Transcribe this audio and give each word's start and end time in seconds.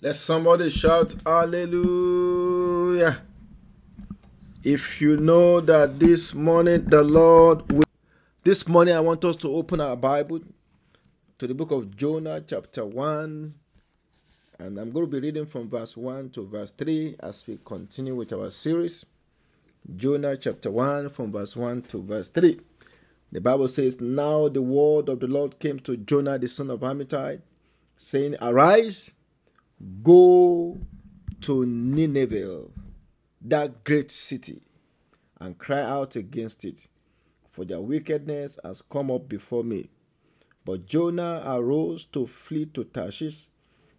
Let 0.00 0.14
somebody 0.14 0.70
shout 0.70 1.16
hallelujah. 1.26 3.20
If 4.62 5.00
you 5.00 5.16
know 5.16 5.60
that 5.60 5.98
this 5.98 6.34
morning 6.34 6.84
the 6.84 7.02
Lord 7.02 7.72
will 7.72 7.82
this 8.44 8.68
morning 8.68 8.94
I 8.94 9.00
want 9.00 9.24
us 9.24 9.34
to 9.38 9.52
open 9.52 9.80
our 9.80 9.96
Bible 9.96 10.38
to 11.38 11.46
the 11.48 11.54
book 11.54 11.72
of 11.72 11.96
Jonah 11.96 12.40
chapter 12.46 12.86
1 12.86 13.54
and 14.60 14.78
I'm 14.78 14.92
going 14.92 15.06
to 15.06 15.10
be 15.10 15.18
reading 15.18 15.46
from 15.46 15.68
verse 15.68 15.96
1 15.96 16.30
to 16.30 16.46
verse 16.46 16.70
3 16.70 17.16
as 17.18 17.44
we 17.48 17.58
continue 17.64 18.14
with 18.14 18.32
our 18.32 18.50
series. 18.50 19.04
Jonah 19.96 20.36
chapter 20.36 20.70
1 20.70 21.08
from 21.08 21.32
verse 21.32 21.56
1 21.56 21.82
to 21.88 22.00
verse 22.04 22.28
3. 22.28 22.60
The 23.32 23.40
Bible 23.40 23.66
says, 23.66 24.00
Now 24.00 24.48
the 24.48 24.62
word 24.62 25.08
of 25.08 25.18
the 25.18 25.26
Lord 25.26 25.58
came 25.58 25.80
to 25.80 25.96
Jonah 25.96 26.38
the 26.38 26.46
son 26.46 26.70
of 26.70 26.80
Amittai, 26.80 27.40
saying, 27.96 28.36
Arise, 28.40 29.10
Go 30.02 30.76
to 31.42 31.64
Nineveh, 31.64 32.64
that 33.42 33.84
great 33.84 34.10
city, 34.10 34.62
and 35.40 35.56
cry 35.56 35.80
out 35.80 36.16
against 36.16 36.64
it, 36.64 36.88
for 37.48 37.64
their 37.64 37.80
wickedness 37.80 38.58
has 38.64 38.82
come 38.82 39.08
up 39.08 39.28
before 39.28 39.62
me. 39.62 39.88
But 40.64 40.86
Jonah 40.86 41.44
arose 41.46 42.04
to 42.06 42.26
flee 42.26 42.66
to 42.74 42.84
Tarshish 42.84 43.46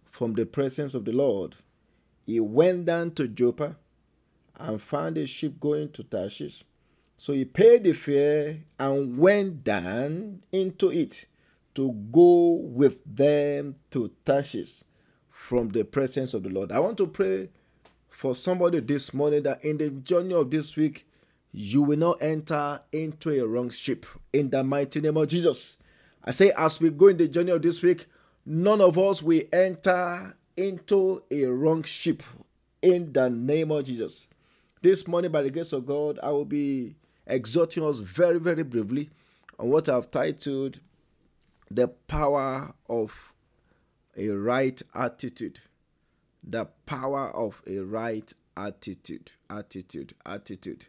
from 0.04 0.34
the 0.34 0.44
presence 0.44 0.92
of 0.92 1.06
the 1.06 1.12
Lord. 1.12 1.56
He 2.26 2.40
went 2.40 2.84
down 2.84 3.12
to 3.12 3.26
Joppa 3.26 3.76
and 4.56 4.82
found 4.82 5.16
a 5.16 5.26
ship 5.26 5.58
going 5.58 5.92
to 5.92 6.04
Tarshish. 6.04 6.62
So 7.16 7.32
he 7.32 7.46
paid 7.46 7.84
the 7.84 7.94
fare 7.94 8.58
and 8.78 9.16
went 9.16 9.64
down 9.64 10.42
into 10.52 10.90
it 10.92 11.24
to 11.74 11.92
go 12.12 12.60
with 12.60 13.00
them 13.06 13.76
to 13.92 14.10
Tarshish 14.26 14.82
from 15.40 15.70
the 15.70 15.82
presence 15.82 16.32
of 16.34 16.42
the 16.44 16.48
Lord. 16.50 16.70
I 16.70 16.78
want 16.78 16.98
to 16.98 17.06
pray 17.06 17.48
for 18.08 18.36
somebody 18.36 18.78
this 18.78 19.12
morning 19.12 19.42
that 19.44 19.64
in 19.64 19.78
the 19.78 19.88
journey 19.90 20.34
of 20.34 20.50
this 20.50 20.76
week, 20.76 21.06
you 21.50 21.82
will 21.82 21.98
not 21.98 22.22
enter 22.22 22.82
into 22.92 23.30
a 23.30 23.44
wrong 23.44 23.70
ship 23.70 24.06
in 24.32 24.50
the 24.50 24.62
mighty 24.62 25.00
name 25.00 25.16
of 25.16 25.26
Jesus. 25.26 25.76
I 26.22 26.30
say, 26.30 26.52
as 26.56 26.78
we 26.78 26.90
go 26.90 27.08
in 27.08 27.16
the 27.16 27.26
journey 27.26 27.50
of 27.50 27.62
this 27.62 27.82
week, 27.82 28.06
none 28.46 28.80
of 28.80 28.96
us 28.98 29.22
will 29.22 29.42
enter 29.52 30.36
into 30.56 31.22
a 31.30 31.46
wrong 31.46 31.82
ship 31.82 32.22
in 32.82 33.12
the 33.12 33.28
name 33.28 33.72
of 33.72 33.84
Jesus. 33.84 34.28
This 34.82 35.08
morning, 35.08 35.32
by 35.32 35.42
the 35.42 35.50
grace 35.50 35.72
of 35.72 35.86
God, 35.86 36.20
I 36.22 36.30
will 36.30 36.44
be 36.44 36.94
exhorting 37.26 37.82
us 37.82 37.98
very, 37.98 38.38
very 38.38 38.62
briefly 38.62 39.10
on 39.58 39.70
what 39.70 39.88
I've 39.88 40.10
titled 40.10 40.80
The 41.70 41.88
Power 41.88 42.74
of 42.88 43.29
a 44.16 44.28
Right 44.28 44.80
Attitude. 44.94 45.60
The 46.42 46.66
power 46.86 47.28
of 47.28 47.62
a 47.66 47.78
right 47.80 48.32
attitude. 48.56 49.30
Attitude. 49.48 50.14
Attitude. 50.24 50.86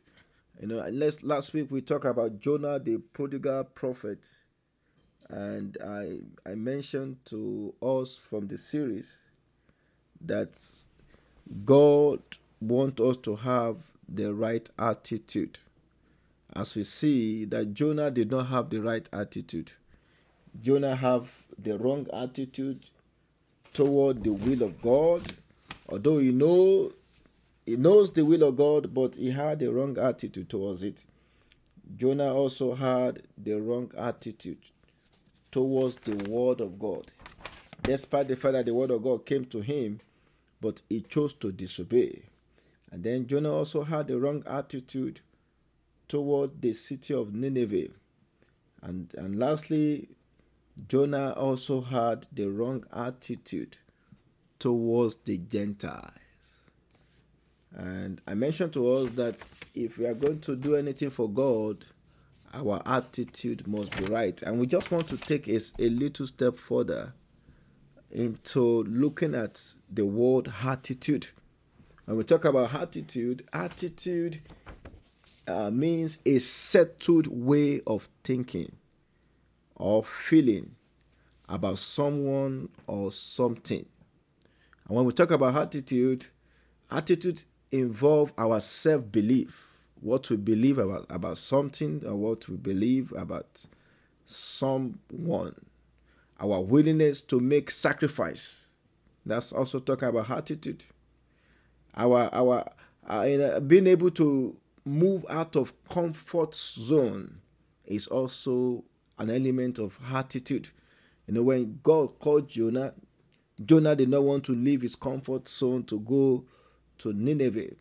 You 0.60 0.68
know, 0.68 0.88
last, 0.90 1.24
last 1.24 1.54
week 1.54 1.72
we 1.72 1.82
talked 1.82 2.06
about 2.06 2.40
Jonah, 2.40 2.80
the 2.80 2.98
prodigal 2.98 3.64
prophet, 3.66 4.30
and 5.30 5.78
I 5.84 6.20
I 6.50 6.56
mentioned 6.56 7.18
to 7.26 7.74
us 7.82 8.16
from 8.16 8.48
the 8.48 8.58
series 8.58 9.18
that 10.22 10.60
God 11.66 12.22
wants 12.60 13.02
us 13.02 13.18
to 13.18 13.36
have 13.38 13.78
the 14.08 14.34
right 14.34 14.70
attitude. 14.78 15.58
As 16.54 16.76
we 16.76 16.84
see 16.84 17.46
that 17.46 17.74
Jonah 17.74 18.12
did 18.12 18.30
not 18.30 18.48
have 18.48 18.70
the 18.70 18.80
right 18.80 19.08
attitude. 19.12 19.72
Jonah 20.62 20.96
have 20.98 21.46
the 21.58 21.78
wrong 21.78 22.08
attitude 22.14 22.86
toward 23.74 24.24
the 24.24 24.34
will 24.34 24.64
of 24.64 24.82
God. 24.82 25.22
Although 25.90 26.20
he 26.20 26.32
know 26.32 26.92
he 27.66 27.76
knows 27.76 28.12
the 28.12 28.26
will 28.26 28.44
of 28.44 28.58
God, 28.58 28.94
but 28.94 29.16
he 29.16 29.32
had 29.32 29.62
a 29.62 29.72
wrong 29.72 29.98
attitude 29.98 30.50
towards 30.50 30.84
it. 30.84 31.06
Jonah 31.98 32.34
also 32.34 32.74
had 32.74 33.24
the 33.38 33.54
wrong 33.60 33.92
attitude 33.98 34.58
towards 35.52 35.98
the 35.98 36.16
word 36.30 36.62
of 36.62 36.80
God. 36.80 37.12
Despite 37.84 38.28
the 38.28 38.36
fact 38.36 38.54
that 38.54 38.66
the 38.66 38.74
word 38.74 38.92
of 38.92 39.04
God 39.04 39.26
came 39.26 39.46
to 39.46 39.62
him, 39.62 40.00
but 40.60 40.82
he 40.90 41.02
chose 41.02 41.34
to 41.34 41.52
disobey. 41.52 42.24
And 42.92 43.04
then 43.04 43.28
Jonah 43.28 43.54
also 43.54 43.84
had 43.84 44.08
the 44.08 44.20
wrong 44.20 44.44
attitude 44.48 45.22
toward 46.08 46.62
the 46.62 46.74
city 46.74 47.14
of 47.14 47.34
Nineveh. 47.34 47.90
And, 48.82 49.14
and 49.18 49.40
lastly, 49.40 50.10
Jonah 50.88 51.32
also 51.32 51.82
had 51.82 52.28
the 52.32 52.48
wrong 52.48 52.86
attitude 52.94 53.78
towards 54.60 55.18
the 55.18 55.38
Gentiles. 55.38 56.12
And 57.74 58.22
I 58.28 58.34
mentioned 58.34 58.74
to 58.74 58.88
us 58.94 59.12
that 59.14 59.38
if 59.74 59.98
we 59.98 60.06
are 60.06 60.14
going 60.14 60.40
to 60.42 60.56
do 60.56 60.76
anything 60.76 61.10
for 61.10 61.30
God, 61.30 61.86
our 62.54 62.82
attitude 62.86 63.68
must 63.68 63.96
be 63.98 64.06
right. 64.06 64.42
And 64.42 64.60
we 64.60 64.68
just 64.68 64.92
want 64.92 65.08
to 65.10 65.18
take 65.18 65.48
a, 65.48 65.60
a 65.80 65.90
little 65.90 66.28
step 66.28 66.58
further 66.58 67.14
into 68.10 68.84
looking 68.84 69.36
at 69.36 69.62
the 69.90 70.06
word 70.06 70.52
attitude. 70.64 71.30
When 72.06 72.18
we 72.18 72.24
talk 72.24 72.44
about 72.46 72.74
attitude, 72.74 73.48
attitude 73.54 74.42
uh, 75.48 75.72
means 75.72 76.18
a 76.26 76.40
settled 76.40 77.28
way 77.28 77.82
of 77.88 78.10
thinking 78.24 78.76
or 79.82 80.04
feeling 80.04 80.76
about 81.50 81.80
someone 81.80 82.70
or 82.86 83.12
something. 83.12 83.86
And 84.88 84.96
when 84.96 85.06
we 85.06 85.12
talk 85.12 85.32
about 85.32 85.56
attitude, 85.56 86.28
attitude 86.90 87.44
involve 87.72 88.32
our 88.38 88.60
self-belief, 88.62 89.68
what 90.00 90.30
we 90.30 90.36
believe 90.38 90.78
about, 90.78 91.08
about 91.10 91.38
something 91.38 92.04
or 92.06 92.16
what 92.16 92.48
we 92.48 92.58
believe 92.58 93.12
about 93.14 93.66
someone. 94.26 95.56
our 96.42 96.60
willingness 96.60 97.22
to 97.22 97.40
make 97.40 97.70
sacrifice. 97.70 98.66
That's 99.26 99.54
also 99.54 99.80
talking 99.80 100.10
about 100.10 100.30
attitude. 100.30 100.84
Our 101.96 102.30
our 102.34 102.66
uh, 103.08 103.26
know, 103.38 103.60
being 103.60 103.88
able 103.88 104.12
to 104.12 104.56
move 104.84 105.26
out 105.30 105.56
of 105.56 105.74
comfort 105.88 106.56
zone 106.56 107.40
is 107.86 108.08
also 108.08 108.84
an 109.18 109.30
element 109.30 109.80
of 109.80 109.98
attitude. 110.12 110.70
You 111.28 111.36
know, 111.36 111.44
when 111.44 111.80
God 111.84 112.20
called 112.20 112.50
Jonah, 112.50 112.94
Jonah 113.64 113.96
did 113.96 114.10
not 114.10 114.24
want 114.24 114.44
to 114.46 114.54
leave 114.54 114.82
his 114.82 114.96
comfort 114.96 115.48
zone 115.48 115.84
to 115.86 116.00
go 116.00 116.46
to 117.00 117.14
Nineveh. 117.14 117.76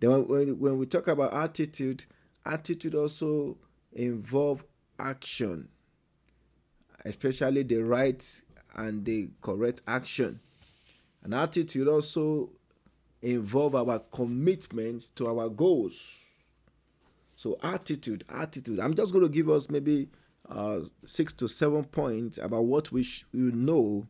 Then 0.00 0.26
when, 0.26 0.58
when, 0.58 0.78
we 0.78 0.86
talk 0.86 1.08
about 1.08 1.34
attitude, 1.34 2.04
attitude 2.44 2.94
also 2.94 3.58
involve 3.92 4.64
action, 4.98 5.68
especially 7.04 7.62
the 7.62 7.78
right 7.78 8.42
and 8.74 9.04
the 9.04 9.28
correct 9.42 9.82
action. 9.86 10.40
And 11.22 11.34
attitude 11.34 11.86
also 11.86 12.50
involve 13.22 13.74
our 13.74 13.98
commitment 14.12 15.14
to 15.16 15.26
our 15.28 15.48
goals. 15.48 16.16
So 17.36 17.58
attitude, 17.62 18.24
attitude. 18.28 18.80
I'm 18.80 18.94
just 18.94 19.12
going 19.12 19.24
to 19.24 19.30
give 19.30 19.48
us 19.48 19.68
maybe 19.68 20.08
uh, 20.50 20.80
six 21.06 21.32
to 21.34 21.48
seven 21.48 21.84
points 21.84 22.38
about 22.38 22.64
what 22.64 22.90
we 22.90 23.02
should 23.02 23.54
know 23.54 24.08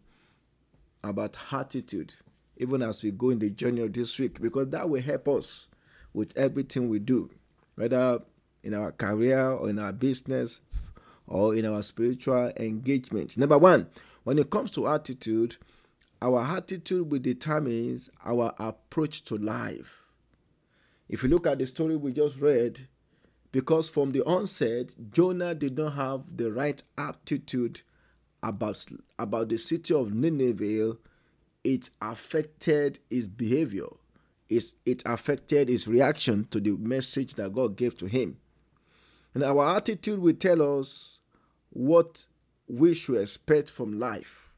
about 1.04 1.37
attitude, 1.52 2.14
even 2.56 2.82
as 2.82 3.02
we 3.02 3.10
go 3.10 3.31
in 3.31 3.38
the 3.38 3.50
journey 3.50 3.82
of 3.82 3.92
this 3.92 4.19
week, 4.19 4.40
because 4.40 4.69
that 4.70 4.88
will 4.88 5.02
help 5.02 5.28
us 5.28 5.69
with 6.12 6.37
everything 6.37 6.88
we 6.88 6.98
do, 6.98 7.31
whether 7.76 8.20
in 8.62 8.75
our 8.75 8.92
career 8.92 9.50
or 9.50 9.70
in 9.70 9.78
our 9.78 9.92
business 9.92 10.60
or 11.26 11.54
in 11.54 11.64
our 11.64 11.82
spiritual 11.82 12.52
engagement. 12.56 13.36
Number 13.36 13.58
one, 13.58 13.88
when 14.25 14.38
it 14.38 14.50
comes 14.50 14.70
to 14.72 14.88
attitude, 14.88 15.56
our 16.20 16.43
attitude 16.43 17.10
will 17.10 17.20
determine 17.20 18.00
our 18.25 18.52
approach 18.58 19.25
to 19.25 19.36
life. 19.36 20.02
If 21.08 21.22
you 21.22 21.28
look 21.28 21.46
at 21.46 21.58
the 21.58 21.66
story 21.66 21.96
we 21.96 22.12
just 22.12 22.38
read, 22.38 22.86
because 23.52 23.88
from 23.88 24.12
the 24.12 24.23
onset, 24.23 24.94
Jonah 25.11 25.55
did 25.55 25.76
not 25.76 25.94
have 25.94 26.37
the 26.37 26.52
right 26.52 26.82
attitude 26.97 27.82
about, 28.43 28.85
about 29.19 29.49
the 29.49 29.56
city 29.56 29.94
of 29.94 30.14
Nineveh, 30.14 30.97
it 31.64 31.91
affected 32.00 33.00
his 33.11 33.26
behavior. 33.26 33.88
It 34.49 35.02
affected 35.06 35.69
his 35.69 35.87
reaction 35.87 36.49
to 36.50 36.58
the 36.61 36.73
message 36.73 37.35
that 37.35 37.55
God 37.55 37.76
gave 37.76 37.97
to 37.99 38.06
him. 38.06 38.38
And 39.32 39.44
our 39.44 39.76
attitude 39.76 40.19
will 40.19 40.35
tell 40.35 40.81
us 40.81 41.20
what 41.70 42.26
we 42.67 42.94
should 42.94 43.20
expect 43.20 43.70
from 43.70 43.99
life. 43.99 44.50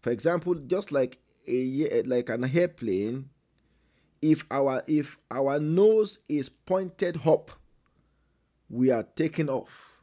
For 0.00 0.10
example, 0.10 0.54
just 0.54 0.92
like 0.92 1.18
a 1.48 2.02
like 2.02 2.28
an 2.28 2.44
airplane, 2.44 3.30
if 4.22 4.44
our 4.50 4.82
if 4.86 5.18
our 5.30 5.58
nose 5.58 6.20
is 6.28 6.48
pointed 6.48 7.20
up, 7.26 7.50
we 8.74 8.90
are 8.90 9.04
taking 9.14 9.48
off. 9.48 10.02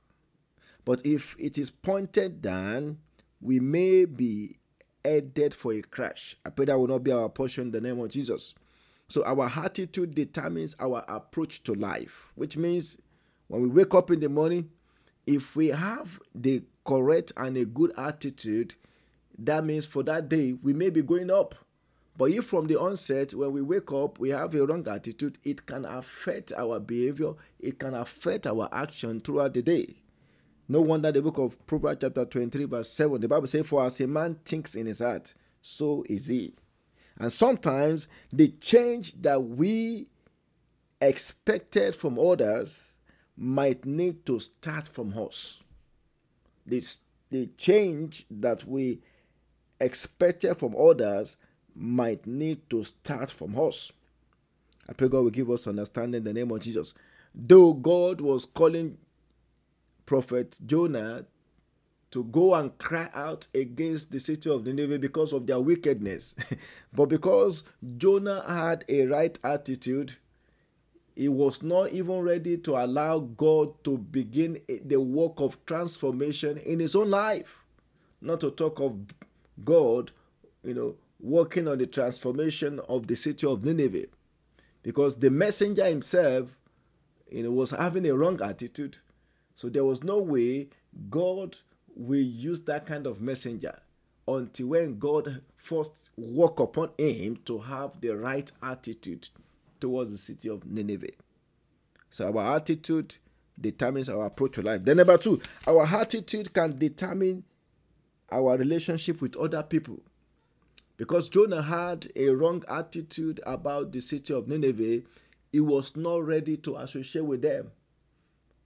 But 0.85 1.05
if 1.05 1.35
it 1.37 1.57
is 1.57 1.69
pointed 1.69 2.41
down, 2.41 2.99
we 3.41 3.59
may 3.59 4.05
be 4.05 4.59
headed 5.03 5.53
for 5.53 5.73
a 5.73 5.81
crash. 5.81 6.37
I 6.45 6.51
pray 6.51 6.65
that 6.65 6.79
will 6.79 6.87
not 6.87 7.03
be 7.03 7.11
our 7.11 7.27
portion 7.27 7.65
in 7.65 7.71
the 7.71 7.81
name 7.81 7.99
of 7.99 8.09
Jesus. 8.09 8.55
So 9.09 9.25
our 9.25 9.51
attitude 9.53 10.15
determines 10.15 10.75
our 10.79 11.03
approach 11.09 11.63
to 11.63 11.73
life, 11.73 12.31
which 12.35 12.55
means 12.55 12.97
when 13.47 13.61
we 13.61 13.67
wake 13.67 13.93
up 13.93 14.09
in 14.09 14.21
the 14.21 14.29
morning, 14.29 14.69
if 15.27 15.53
we 15.55 15.67
have 15.67 16.19
the 16.33 16.63
correct 16.85 17.33
and 17.35 17.57
a 17.57 17.65
good 17.65 17.91
attitude, 17.97 18.75
that 19.37 19.65
means 19.65 19.85
for 19.85 20.01
that 20.03 20.29
day 20.29 20.53
we 20.53 20.71
may 20.71 20.89
be 20.89 21.01
going 21.01 21.29
up. 21.29 21.55
But 22.17 22.31
if 22.31 22.45
from 22.45 22.67
the 22.67 22.79
onset, 22.79 23.33
when 23.33 23.51
we 23.51 23.61
wake 23.61 23.91
up, 23.91 24.19
we 24.19 24.29
have 24.29 24.53
a 24.53 24.65
wrong 24.65 24.87
attitude, 24.87 25.37
it 25.43 25.65
can 25.65 25.85
affect 25.85 26.51
our 26.53 26.79
behavior, 26.79 27.33
it 27.59 27.79
can 27.79 27.93
affect 27.93 28.45
our 28.45 28.67
action 28.71 29.21
throughout 29.21 29.53
the 29.53 29.61
day. 29.61 29.95
No 30.67 30.81
wonder 30.81 31.11
the 31.11 31.21
book 31.21 31.37
of 31.37 31.65
Proverbs, 31.65 31.99
chapter 32.01 32.25
23, 32.25 32.65
verse 32.65 32.91
7, 32.91 33.19
the 33.19 33.27
Bible 33.27 33.47
says, 33.47 33.65
For 33.67 33.85
as 33.85 33.99
a 34.01 34.07
man 34.07 34.37
thinks 34.45 34.75
in 34.75 34.85
his 34.85 34.99
heart, 34.99 35.33
so 35.61 36.05
is 36.07 36.27
he. 36.27 36.53
And 37.17 37.31
sometimes 37.31 38.07
the 38.31 38.49
change 38.49 39.13
that 39.21 39.43
we 39.43 40.07
expected 41.01 41.95
from 41.95 42.19
others 42.19 42.93
might 43.35 43.85
need 43.85 44.25
to 44.27 44.39
start 44.39 44.87
from 44.87 45.17
us. 45.17 45.63
This, 46.65 46.99
the 47.29 47.47
change 47.57 48.25
that 48.29 48.65
we 48.65 49.01
expected 49.79 50.55
from 50.55 50.75
others 50.77 51.37
might 51.75 52.25
need 52.27 52.69
to 52.69 52.83
start 52.83 53.31
from 53.31 53.59
us. 53.59 53.91
I 54.89 54.93
pray 54.93 55.07
God 55.07 55.23
will 55.23 55.29
give 55.29 55.49
us 55.49 55.67
understanding 55.67 56.19
in 56.19 56.23
the 56.23 56.33
name 56.33 56.51
of 56.51 56.59
Jesus. 56.59 56.93
Though 57.33 57.73
God 57.73 58.19
was 58.21 58.45
calling 58.45 58.97
Prophet 60.05 60.57
Jonah 60.65 61.25
to 62.11 62.23
go 62.25 62.53
and 62.55 62.77
cry 62.77 63.09
out 63.13 63.47
against 63.55 64.11
the 64.11 64.19
city 64.19 64.49
of 64.49 64.65
Nineveh 64.65 64.99
because 64.99 65.31
of 65.31 65.47
their 65.47 65.59
wickedness, 65.61 66.35
but 66.93 67.07
because 67.07 67.63
Jonah 67.97 68.43
had 68.45 68.83
a 68.89 69.05
right 69.05 69.39
attitude, 69.43 70.15
he 71.15 71.29
was 71.29 71.61
not 71.63 71.91
even 71.91 72.19
ready 72.19 72.57
to 72.57 72.75
allow 72.75 73.19
God 73.19 73.83
to 73.83 73.97
begin 73.97 74.59
the 74.67 74.99
work 74.99 75.33
of 75.37 75.65
transformation 75.65 76.57
in 76.57 76.79
his 76.79 76.95
own 76.95 77.09
life. 77.09 77.63
Not 78.21 78.41
to 78.41 78.51
talk 78.51 78.79
of 78.79 78.97
God, 79.63 80.11
you 80.63 80.73
know, 80.73 80.95
working 81.21 81.67
on 81.67 81.77
the 81.77 81.87
transformation 81.87 82.79
of 82.89 83.07
the 83.07 83.15
city 83.15 83.47
of 83.47 83.63
Nineveh. 83.63 84.07
Because 84.83 85.17
the 85.17 85.29
messenger 85.29 85.85
himself, 85.85 86.57
you 87.29 87.43
know, 87.43 87.51
was 87.51 87.71
having 87.71 88.07
a 88.07 88.15
wrong 88.15 88.41
attitude. 88.41 88.97
So 89.55 89.69
there 89.69 89.85
was 89.85 90.03
no 90.03 90.17
way 90.17 90.69
God 91.09 91.57
will 91.95 92.19
use 92.19 92.63
that 92.63 92.85
kind 92.85 93.05
of 93.05 93.21
messenger 93.21 93.79
until 94.27 94.67
when 94.67 94.97
God 94.97 95.41
first 95.57 96.11
work 96.17 96.59
upon 96.59 96.91
him 96.97 97.37
to 97.45 97.59
have 97.59 98.01
the 98.01 98.09
right 98.15 98.51
attitude 98.63 99.29
towards 99.79 100.11
the 100.11 100.17
city 100.17 100.49
of 100.49 100.65
Nineveh. 100.65 101.11
So 102.09 102.35
our 102.35 102.55
attitude 102.55 103.15
determines 103.59 104.09
our 104.09 104.25
approach 104.25 104.53
to 104.53 104.61
life. 104.61 104.83
Then 104.83 104.97
number 104.97 105.17
two, 105.17 105.41
our 105.67 105.85
attitude 105.85 106.53
can 106.53 106.77
determine 106.77 107.43
our 108.31 108.57
relationship 108.57 109.21
with 109.21 109.35
other 109.35 109.63
people. 109.63 109.99
Because 111.01 111.29
Jonah 111.29 111.63
had 111.63 112.11
a 112.15 112.29
wrong 112.29 112.63
attitude 112.69 113.39
about 113.43 113.91
the 113.91 113.99
city 113.99 114.35
of 114.35 114.47
Nineveh, 114.47 115.01
he 115.51 115.59
was 115.59 115.95
not 115.95 116.23
ready 116.23 116.57
to 116.57 116.77
associate 116.77 117.25
with 117.25 117.41
them. 117.41 117.71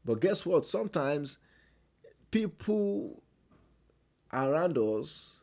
But 0.03 0.19
guess 0.19 0.45
what? 0.45 0.65
Sometimes 0.65 1.37
people 2.31 3.23
around 4.33 4.77
us 4.77 5.35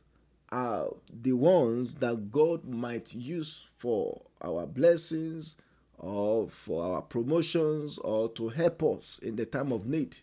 are 0.50 0.88
the 1.10 1.32
ones 1.32 1.94
that 1.94 2.30
God 2.30 2.66
might 2.66 3.14
use 3.14 3.68
for 3.78 4.20
our 4.42 4.66
blessings 4.66 5.56
or 5.96 6.46
for 6.46 6.84
our 6.84 7.00
promotions 7.00 7.96
or 7.96 8.28
to 8.32 8.50
help 8.50 8.82
us 8.82 9.18
in 9.22 9.36
the 9.36 9.46
time 9.46 9.72
of 9.72 9.86
need. 9.86 10.16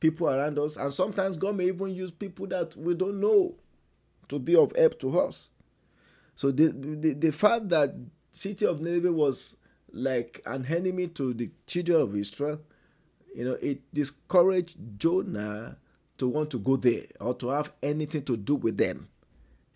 People 0.00 0.28
around 0.28 0.58
us, 0.58 0.76
and 0.76 0.92
sometimes 0.92 1.36
God 1.36 1.54
may 1.54 1.66
even 1.66 1.90
use 1.90 2.10
people 2.10 2.48
that 2.48 2.74
we 2.74 2.94
don't 2.94 3.20
know 3.20 3.54
to 4.26 4.40
be 4.40 4.56
of 4.56 4.74
help 4.74 4.98
to 4.98 5.20
us. 5.20 5.50
So 6.38 6.52
the, 6.52 6.68
the, 6.68 7.14
the 7.14 7.32
fact 7.32 7.68
that 7.70 7.96
city 8.30 8.64
of 8.64 8.80
Nineveh 8.80 9.10
was 9.10 9.56
like 9.92 10.40
an 10.46 10.66
enemy 10.66 11.08
to 11.08 11.34
the 11.34 11.50
children 11.66 12.00
of 12.00 12.14
Israel, 12.14 12.60
you 13.34 13.44
know, 13.44 13.54
it 13.54 13.80
discouraged 13.92 14.76
Jonah 14.98 15.78
to 16.16 16.28
want 16.28 16.50
to 16.50 16.60
go 16.60 16.76
there 16.76 17.06
or 17.20 17.34
to 17.34 17.48
have 17.48 17.72
anything 17.82 18.22
to 18.22 18.36
do 18.36 18.54
with 18.54 18.76
them. 18.76 19.08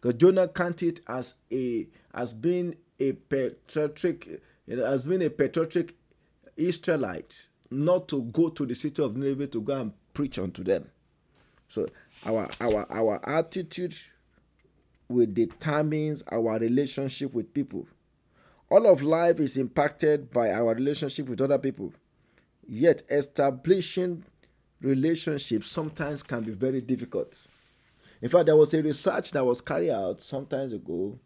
Because 0.01 0.15
Jonah 0.15 0.47
counted 0.47 1.01
as 1.09 1.35
a 1.51 1.89
as 2.15 2.33
being 2.33 2.77
a 3.01 3.11
patriotic, 3.11 4.41
you 4.69 4.77
know, 4.77 4.85
as 4.85 5.03
being 5.03 5.25
a 5.25 5.31
patriotic 5.31 5.97
Israelite, 6.57 7.49
not 7.73 8.07
to 8.07 8.23
go 8.23 8.51
to 8.51 8.67
the 8.67 8.77
city 8.77 9.03
of 9.03 9.17
Nineveh 9.17 9.49
to 9.49 9.61
go 9.61 9.81
and 9.81 9.93
preach 10.15 10.39
unto 10.39 10.63
them. 10.63 10.89
So 11.67 11.89
our 12.25 12.49
our 12.61 12.87
our 12.89 13.29
attitude 13.29 13.97
will 15.13 15.27
determines 15.27 16.23
our 16.31 16.59
relationship 16.59 17.35
with 17.35 17.53
people. 17.55 17.87
All 18.71 18.87
of 18.87 19.03
life 19.03 19.39
is 19.39 19.57
impacted 19.57 20.31
by 20.31 20.51
our 20.51 20.75
relationship 20.75 21.29
with 21.29 21.41
other 21.41 21.59
people. 21.59 21.93
Yet 22.67 23.03
establishing 23.11 24.25
relationships 24.81 25.71
sometimes 25.71 26.23
can 26.23 26.43
be 26.43 26.53
very 26.53 26.81
difficult. 26.81 27.47
In 28.21 28.29
fact, 28.29 28.47
there 28.47 28.57
was 28.57 28.73
a 28.73 28.83
research 28.83 29.33
that 29.33 29.45
was 29.45 29.61
carried 29.61 29.91
out 29.91 30.23
some 30.23 30.47
times 30.47 30.73
ago 30.73 31.19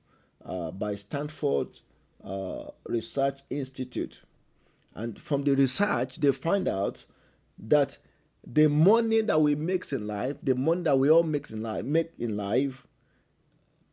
uh, 0.45 0.71
by 0.71 0.95
Stanford 0.95 1.81
uh, 2.25 2.65
Research 2.87 3.41
Institute. 3.51 4.23
And 4.95 5.21
from 5.21 5.45
the 5.45 5.55
research, 5.55 6.17
they 6.17 6.33
find 6.33 6.67
out 6.67 7.05
that 7.59 7.99
the 8.47 8.69
money 8.69 9.21
that 9.21 9.41
we 9.41 9.55
make 9.55 9.91
in 9.93 10.07
life, 10.07 10.37
the 10.43 10.55
money 10.55 10.83
that 10.83 10.99
we 10.99 11.11
all 11.11 11.23
make 11.23 11.51
in 11.51 11.63
life, 11.63 11.85
make 11.85 12.13
in 12.19 12.37
life, 12.37 12.86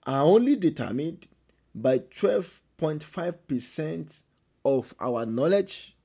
are 0.06 0.24
only 0.24 0.56
determined 0.56 1.28
by 1.74 1.98
12.5% 2.00 4.22
of 4.66 4.94
our 5.00 5.26
knowledge 5.26 5.96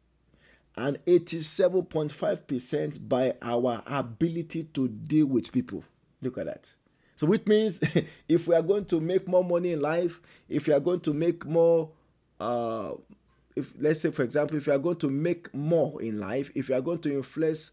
and 0.76 1.04
87.5% 1.06 3.08
by 3.08 3.34
our 3.42 3.82
ability 3.86 4.64
to 4.74 4.88
deal 4.88 5.26
with 5.26 5.50
people. 5.52 5.84
Look 6.22 6.38
at 6.38 6.46
that. 6.46 6.72
So, 7.16 7.26
which 7.26 7.46
means 7.46 7.80
if 8.28 8.46
we 8.46 8.54
are 8.54 8.62
going 8.62 8.84
to 8.86 9.00
make 9.00 9.26
more 9.26 9.42
money 9.44 9.72
in 9.72 9.80
life, 9.80 10.20
if 10.48 10.68
you 10.68 10.74
are 10.74 10.80
going 10.80 11.00
to 11.00 11.12
make 11.12 11.44
more, 11.44 11.90
uh, 12.38 12.92
if 13.56 13.72
let's 13.78 14.00
say, 14.00 14.12
for 14.12 14.22
example, 14.22 14.56
if 14.56 14.68
you 14.68 14.72
are 14.72 14.78
going 14.78 14.98
to 14.98 15.10
make 15.10 15.52
more 15.52 16.00
in 16.00 16.20
life, 16.20 16.52
if 16.54 16.68
you 16.68 16.76
are 16.76 16.80
going 16.80 17.00
to 17.00 17.12
influence 17.12 17.72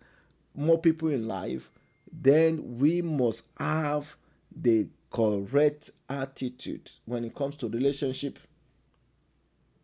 more 0.56 0.80
people 0.80 1.10
in 1.10 1.28
life, 1.28 1.70
then 2.12 2.80
we 2.80 3.04
must 3.04 3.44
have 3.60 4.16
the 4.56 4.88
correct 5.16 5.92
attitude 6.10 6.92
when 7.06 7.24
it 7.24 7.34
comes 7.34 7.56
to 7.56 7.70
relationship. 7.70 8.38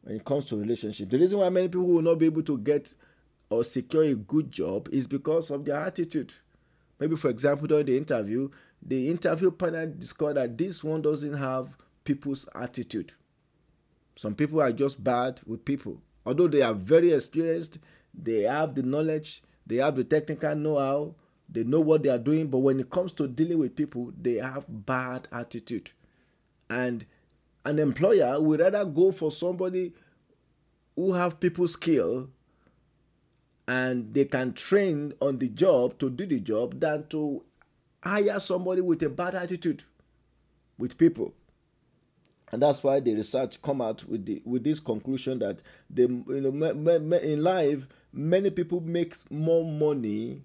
When 0.02 0.18
it 0.18 0.26
comes 0.26 0.46
to 0.48 0.58
relationship, 0.58 1.10
the 1.10 1.20
reason 1.20 1.40
why 1.40 1.48
many 1.48 1.70
people 1.70 1.88
will 1.88 2.02
not 2.02 2.20
be 2.20 2.26
able 2.26 2.44
to 2.44 2.58
get 2.58 2.94
or 3.50 3.64
secure 3.64 4.04
a 4.04 4.16
good 4.16 4.52
job 4.52 4.90
is 4.92 5.08
because 5.08 5.50
of 5.50 5.64
their 5.64 5.78
attitude. 5.78 6.34
Maybe, 7.00 7.16
for 7.16 7.30
example, 7.30 7.68
during 7.68 7.86
the 7.86 7.96
interview, 7.96 8.50
the 8.82 9.10
interview 9.10 9.52
panel 9.52 9.94
discovered 9.98 10.34
that 10.34 10.58
this 10.58 10.84
one 10.84 11.02
doesn't 11.02 11.38
have 11.38 11.78
people's 12.04 12.50
attitude. 12.54 13.14
Some 14.18 14.36
people 14.36 14.62
are 14.62 14.74
just 14.74 15.02
bad 15.02 15.40
with 15.46 15.64
people. 15.64 16.02
Although 16.26 16.50
they 16.50 16.62
are 16.62 16.74
very 16.74 17.14
experienced, 17.14 17.80
they 18.14 18.42
have 18.42 18.76
the 18.76 18.84
knowledge, 18.84 19.44
they 19.66 19.78
have 19.78 19.96
the 19.96 20.04
technical 20.04 20.56
know 20.56 20.78
how, 20.78 21.16
they 21.52 21.64
know 21.64 21.82
what 21.82 22.04
they 22.04 22.10
are 22.10 22.18
doing, 22.18 22.48
but 22.48 22.60
when 22.60 22.80
it 22.80 22.90
comes 22.90 23.12
to 23.14 23.28
dealing 23.28 23.60
with 23.60 23.76
people, 23.76 24.14
they 24.20 24.36
have 24.36 24.66
bad 24.68 25.28
attitude. 25.32 25.92
And 26.70 27.06
an 27.66 27.78
employer 27.78 28.40
would 28.40 28.62
rather 28.62 28.86
go 28.86 29.12
for 29.12 29.32
somebody 29.32 29.94
who 30.96 31.14
have 31.14 31.40
people 31.40 31.68
skill 31.68 32.30
and 33.68 34.14
they 34.14 34.26
can 34.26 34.54
train 34.54 35.14
on 35.22 35.38
the 35.38 35.48
job 35.50 36.00
to 36.00 36.10
do 36.10 36.26
the 36.26 36.40
job 36.40 36.80
than 36.80 37.08
to 37.08 37.44
hire 38.04 38.40
somebody 38.40 38.82
with 38.82 39.04
a 39.04 39.10
bad 39.10 39.36
attitude 39.36 39.84
with 40.78 40.98
people 40.98 41.34
and 42.52 42.62
that's 42.62 42.84
why 42.84 43.00
the 43.00 43.16
research 43.16 43.62
come 43.62 43.82
out 43.82 44.04
with 44.08 44.26
the 44.26 44.42
with 44.46 44.64
this 44.64 44.80
conclusion 44.80 45.40
that 45.40 45.62
the 45.90 46.04
you 46.04 46.42
know 46.42 47.18
in 47.20 47.44
life 47.44 47.88
many 48.12 48.50
people 48.50 48.82
make 48.82 49.16
more 49.32 49.64
money 49.64 50.42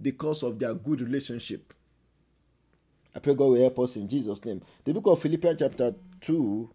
because 0.00 0.42
of 0.42 0.58
their 0.58 0.74
good 0.74 1.00
relationship 1.00 1.72
i 3.14 3.18
pray 3.18 3.34
god 3.34 3.46
will 3.46 3.60
help 3.60 3.78
us 3.78 3.96
in 3.96 4.08
jesus 4.08 4.44
name 4.44 4.62
the 4.84 4.92
book 4.92 5.06
of 5.06 5.20
philippians 5.20 5.58
chapter 5.58 5.94
2 6.20 6.70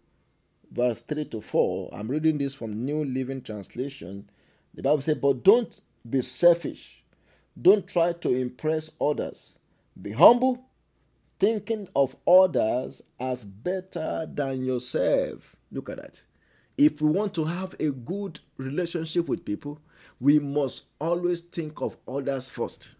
verse 0.70 1.02
3 1.02 1.24
to 1.26 1.40
4 1.40 1.90
i'm 1.94 2.08
reading 2.08 2.38
this 2.38 2.54
from 2.54 2.84
new 2.84 3.04
living 3.04 3.42
translation 3.42 4.28
the 4.74 4.82
bible 4.82 5.00
says 5.00 5.16
but 5.16 5.42
don't 5.42 5.80
be 6.08 6.20
selfish 6.20 7.04
don't 7.60 7.86
try 7.86 8.12
to 8.12 8.34
impress 8.34 8.90
others 9.00 9.54
be 10.00 10.12
humble 10.12 10.64
thinking 11.42 11.88
of 11.96 12.14
others 12.24 13.02
as 13.18 13.42
better 13.42 14.28
than 14.32 14.64
yourself. 14.64 15.56
Look 15.72 15.90
at 15.90 15.96
that. 15.96 16.22
If 16.78 17.02
we 17.02 17.10
want 17.10 17.34
to 17.34 17.46
have 17.46 17.74
a 17.80 17.90
good 17.90 18.38
relationship 18.58 19.28
with 19.28 19.44
people, 19.44 19.80
we 20.20 20.38
must 20.38 20.84
always 21.00 21.40
think 21.40 21.80
of 21.80 21.96
others 22.06 22.46
first. 22.46 22.94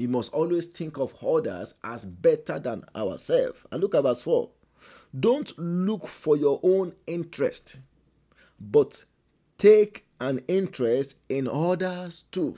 We 0.00 0.06
must 0.06 0.32
always 0.32 0.68
think 0.68 0.96
of 0.96 1.14
others 1.22 1.74
as 1.84 2.06
better 2.06 2.58
than 2.58 2.86
ourselves. 2.96 3.60
And 3.70 3.82
look 3.82 3.94
at 3.94 4.04
verse 4.04 4.22
4. 4.22 4.48
Don't 5.18 5.52
look 5.58 6.06
for 6.06 6.38
your 6.38 6.58
own 6.62 6.94
interest, 7.06 7.80
but 8.58 9.04
take 9.58 10.06
an 10.18 10.40
interest 10.48 11.18
in 11.28 11.46
others 11.46 12.24
too. 12.32 12.56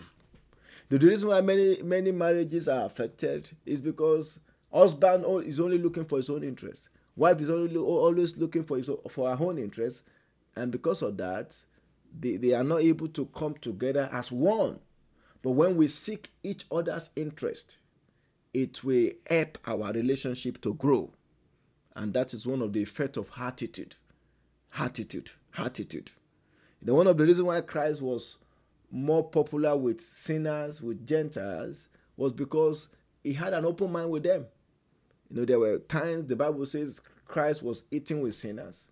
The 0.88 1.00
reason 1.00 1.30
why 1.30 1.40
many 1.40 1.82
many 1.82 2.12
marriages 2.12 2.68
are 2.68 2.86
affected 2.86 3.50
is 3.66 3.80
because 3.80 4.38
Husband 4.72 5.24
is 5.44 5.58
only 5.58 5.78
looking 5.78 6.04
for 6.04 6.18
his 6.18 6.30
own 6.30 6.44
interest. 6.44 6.90
Wife 7.16 7.40
is 7.40 7.50
only 7.50 7.76
always 7.76 8.38
looking 8.38 8.62
for 8.62 8.76
his 8.76 8.88
for 9.10 9.36
her 9.36 9.44
own 9.44 9.58
interest, 9.58 10.02
and 10.54 10.70
because 10.70 11.02
of 11.02 11.16
that, 11.16 11.56
they, 12.16 12.36
they 12.36 12.52
are 12.52 12.62
not 12.62 12.82
able 12.82 13.08
to 13.08 13.26
come 13.34 13.54
together 13.60 14.08
as 14.12 14.30
one. 14.30 14.78
But 15.42 15.50
when 15.52 15.76
we 15.76 15.88
seek 15.88 16.30
each 16.42 16.66
other's 16.70 17.10
interest, 17.16 17.78
it 18.54 18.84
will 18.84 19.10
help 19.28 19.58
our 19.66 19.92
relationship 19.92 20.60
to 20.62 20.74
grow. 20.74 21.10
And 21.94 22.14
that 22.14 22.32
is 22.32 22.46
one 22.46 22.62
of 22.62 22.72
the 22.72 22.82
effect 22.82 23.16
of 23.16 23.30
attitude. 23.38 23.96
Attitude. 24.78 25.30
Attitude. 25.58 26.12
The 26.80 26.94
one 26.94 27.06
of 27.06 27.16
the 27.16 27.24
reasons 27.24 27.46
why 27.46 27.60
Christ 27.60 28.00
was 28.02 28.36
more 28.90 29.24
popular 29.24 29.76
with 29.76 30.00
sinners, 30.00 30.80
with 30.80 31.06
Gentiles, 31.06 31.88
was 32.16 32.32
because 32.32 32.88
he 33.22 33.32
had 33.32 33.54
an 33.54 33.64
open 33.64 33.90
mind 33.90 34.10
with 34.10 34.22
them. 34.22 34.46
You 35.30 35.40
know, 35.40 35.44
there 35.44 35.58
were 35.58 35.78
times 35.78 36.28
the 36.28 36.36
Bible 36.36 36.66
says 36.66 37.00
Christ 37.26 37.62
was 37.62 37.84
eating 37.90 38.20
with 38.20 38.34
sinners. 38.34 38.84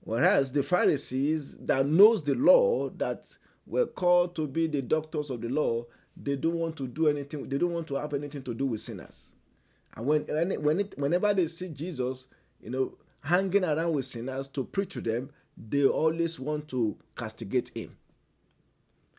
Whereas 0.00 0.52
the 0.52 0.62
Pharisees 0.62 1.56
that 1.58 1.86
knows 1.86 2.22
the 2.22 2.34
law, 2.34 2.90
that 2.90 3.36
were 3.68 3.86
called 3.86 4.34
to 4.36 4.46
be 4.46 4.66
the 4.66 4.82
doctors 4.82 5.30
of 5.30 5.40
the 5.40 5.48
law, 5.48 5.84
they 6.16 6.36
don't 6.36 6.54
want 6.54 6.76
to 6.76 6.86
do 6.86 7.08
anything, 7.08 7.48
they 7.48 7.58
don't 7.58 7.72
want 7.72 7.86
to 7.88 7.94
have 7.94 8.14
anything 8.14 8.42
to 8.42 8.54
do 8.54 8.66
with 8.66 8.80
sinners. 8.80 9.30
And 9.94 10.06
when, 10.06 10.22
when 10.62 10.80
it, 10.80 10.98
whenever 10.98 11.32
they 11.34 11.46
see 11.48 11.68
Jesus, 11.68 12.26
you 12.60 12.70
know, 12.70 12.94
hanging 13.22 13.64
around 13.64 13.92
with 13.92 14.06
sinners 14.06 14.48
to 14.48 14.64
preach 14.64 14.94
to 14.94 15.00
them, 15.00 15.30
they 15.56 15.84
always 15.84 16.38
want 16.38 16.68
to 16.68 16.96
castigate 17.16 17.70
him. 17.74 17.96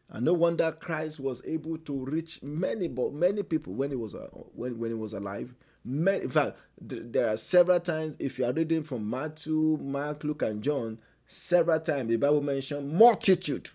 And 0.10 0.26
no 0.26 0.34
wonder 0.34 0.72
Christ 0.72 1.20
was 1.20 1.44
able 1.46 1.78
to 1.80 2.06
reach 2.06 2.42
many, 2.42 2.88
many 2.88 3.44
people 3.44 3.74
when 3.74 3.92
he 3.92 3.96
was 3.96 4.16
uh, 4.16 4.28
when, 4.56 4.80
when 4.80 4.90
he 4.92 4.96
was 4.96 5.14
alive 5.14 5.54
in 5.86 6.30
fact, 6.30 6.58
there 6.80 7.30
are 7.30 7.38
several 7.38 7.80
times, 7.80 8.16
if 8.20 8.38
you 8.38 8.46
are 8.46 8.52
reading 8.54 8.84
from 8.84 9.10
Matthew, 9.10 9.78
Mark, 9.82 10.24
Luke, 10.24 10.42
and 10.42 10.62
John, 10.62 11.00
several 11.28 11.80
times 11.80 12.10
the 12.10 12.18
Bible 12.18 12.42
mentions 12.42 12.92
multitude 12.92 13.70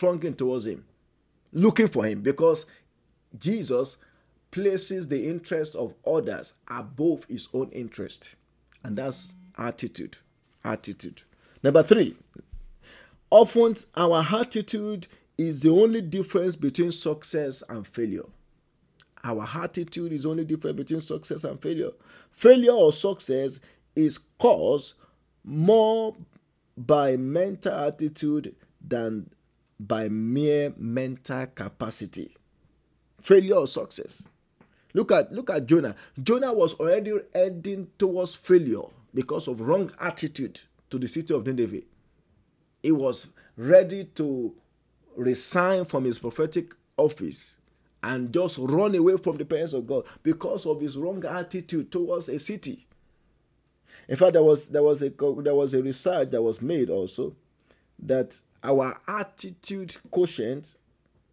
thronging 0.00 0.34
towards 0.34 0.66
him, 0.66 0.84
looking 1.52 1.88
for 1.88 2.04
him, 2.06 2.22
because 2.22 2.66
Jesus 3.38 3.98
places 4.50 5.08
the 5.08 5.28
interest 5.28 5.76
of 5.76 5.94
others 6.06 6.54
above 6.68 7.24
his 7.24 7.48
own 7.52 7.68
interest. 7.70 8.34
And 8.82 8.96
that's 8.96 9.34
attitude. 9.58 10.16
Attitude. 10.64 11.22
Number 11.62 11.82
three, 11.82 12.16
often 13.30 13.76
our 13.94 14.26
attitude 14.32 15.06
is 15.36 15.60
the 15.60 15.70
only 15.70 16.00
difference 16.00 16.56
between 16.56 16.92
success 16.92 17.62
and 17.68 17.86
failure. 17.86 18.26
Our 19.22 19.46
attitude 19.54 20.12
is 20.12 20.24
only 20.24 20.44
different 20.46 20.76
between 20.78 21.02
success 21.02 21.44
and 21.44 21.60
failure. 21.60 21.90
Failure 22.32 22.72
or 22.72 22.92
success 22.92 23.60
is 23.94 24.18
caused 24.38 24.94
more 25.44 26.16
by 26.76 27.16
mental 27.16 27.74
attitude 27.74 28.54
than 28.86 29.30
by 29.80 30.08
mere 30.08 30.74
mental 30.76 31.46
capacity. 31.46 32.36
Failure 33.22 33.54
or 33.56 33.66
success. 33.66 34.22
Look 34.92 35.12
at 35.12 35.32
look 35.32 35.50
at 35.50 35.66
Jonah. 35.66 35.94
Jonah 36.22 36.52
was 36.52 36.74
already 36.74 37.14
heading 37.34 37.88
towards 37.98 38.34
failure 38.34 38.82
because 39.14 39.48
of 39.48 39.60
wrong 39.60 39.90
attitude 40.00 40.60
to 40.90 40.98
the 40.98 41.08
city 41.08 41.32
of 41.32 41.46
Nineveh. 41.46 41.82
He 42.82 42.92
was 42.92 43.28
ready 43.56 44.04
to 44.16 44.54
resign 45.16 45.84
from 45.84 46.04
his 46.04 46.18
prophetic 46.18 46.74
office 46.96 47.54
and 48.02 48.32
just 48.32 48.58
run 48.58 48.94
away 48.94 49.16
from 49.16 49.36
the 49.36 49.44
presence 49.44 49.72
of 49.72 49.86
God 49.86 50.04
because 50.22 50.66
of 50.66 50.80
his 50.80 50.96
wrong 50.96 51.24
attitude 51.24 51.92
towards 51.92 52.28
a 52.28 52.38
city. 52.38 52.86
In 54.08 54.16
fact, 54.16 54.32
there 54.34 54.42
was 54.42 54.68
there 54.68 54.82
was 54.82 55.02
a 55.02 55.10
there 55.10 55.54
was 55.54 55.72
a 55.74 55.82
research 55.82 56.30
that 56.30 56.42
was 56.42 56.60
made 56.60 56.90
also 56.90 57.34
that 58.00 58.40
our 58.62 59.00
attitude 59.08 59.96
quotient 60.10 60.76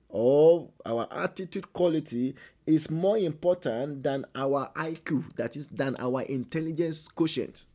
or 0.10 0.70
our 0.86 1.08
attitude 1.12 1.72
quality 1.74 2.36
is 2.66 2.90
more 2.90 3.18
important 3.18 4.04
than 4.04 4.26
our 4.36 4.72
IQ, 4.76 5.36
that 5.36 5.56
is, 5.56 5.68
than 5.68 5.96
our 6.00 6.22
intelligence 6.24 7.08
quotient. 7.08 7.66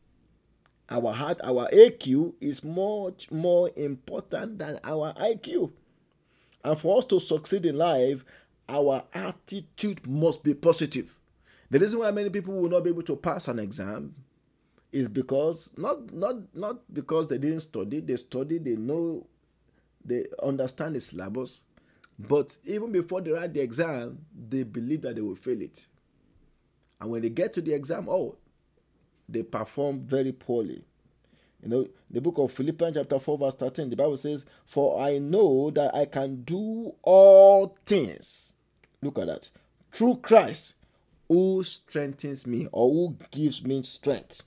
Our 0.89 1.13
heart, 1.13 1.39
our 1.43 1.67
AQ 1.71 2.33
is 2.41 2.63
much 2.63 3.31
more 3.31 3.69
important 3.75 4.59
than 4.59 4.79
our 4.83 5.13
IQ. 5.13 5.71
And 6.63 6.77
for 6.77 6.99
us 6.99 7.05
to 7.05 7.19
succeed 7.19 7.65
in 7.65 7.77
life, 7.77 8.23
our 8.67 9.03
attitude 9.13 10.07
must 10.07 10.43
be 10.43 10.53
positive. 10.53 11.15
The 11.69 11.79
reason 11.79 11.99
why 11.99 12.11
many 12.11 12.29
people 12.29 12.53
will 12.53 12.69
not 12.69 12.83
be 12.83 12.91
able 12.91 13.03
to 13.03 13.15
pass 13.15 13.47
an 13.47 13.59
exam 13.59 14.13
is 14.91 15.09
because 15.09 15.71
not 15.75 16.13
not 16.13 16.55
not 16.55 16.93
because 16.93 17.27
they 17.27 17.39
didn't 17.39 17.61
study, 17.61 17.99
they 17.99 18.15
study, 18.15 18.59
they 18.59 18.75
know, 18.75 19.25
they 20.05 20.25
understand 20.41 20.95
the 20.95 20.99
syllabus, 20.99 21.61
But 22.19 22.57
even 22.65 22.91
before 22.91 23.21
they 23.21 23.31
write 23.31 23.53
the 23.53 23.61
exam, 23.61 24.25
they 24.49 24.63
believe 24.63 25.01
that 25.01 25.15
they 25.15 25.21
will 25.21 25.35
fail 25.35 25.61
it. 25.61 25.87
And 27.01 27.09
when 27.09 27.21
they 27.21 27.29
get 27.29 27.53
to 27.53 27.61
the 27.61 27.73
exam, 27.73 28.07
oh, 28.09 28.35
they 29.27 29.43
perform 29.43 30.01
very 30.01 30.31
poorly. 30.31 30.83
You 31.61 31.69
know, 31.69 31.87
the 32.09 32.21
book 32.21 32.37
of 32.37 32.51
Philippians, 32.51 32.97
chapter 32.97 33.19
4, 33.19 33.37
verse 33.37 33.55
13, 33.55 33.89
the 33.89 33.95
Bible 33.95 34.17
says, 34.17 34.45
For 34.65 35.01
I 35.01 35.17
know 35.17 35.71
that 35.71 35.95
I 35.95 36.05
can 36.05 36.43
do 36.43 36.93
all 37.01 37.77
things. 37.85 38.53
Look 39.01 39.17
at 39.17 39.27
that. 39.27 39.49
Through 39.91 40.17
Christ, 40.17 40.75
who 41.27 41.63
strengthens 41.63 42.45
me 42.45 42.67
or 42.71 42.91
who 42.91 43.17
gives 43.31 43.63
me 43.63 43.81
strength. 43.83 44.43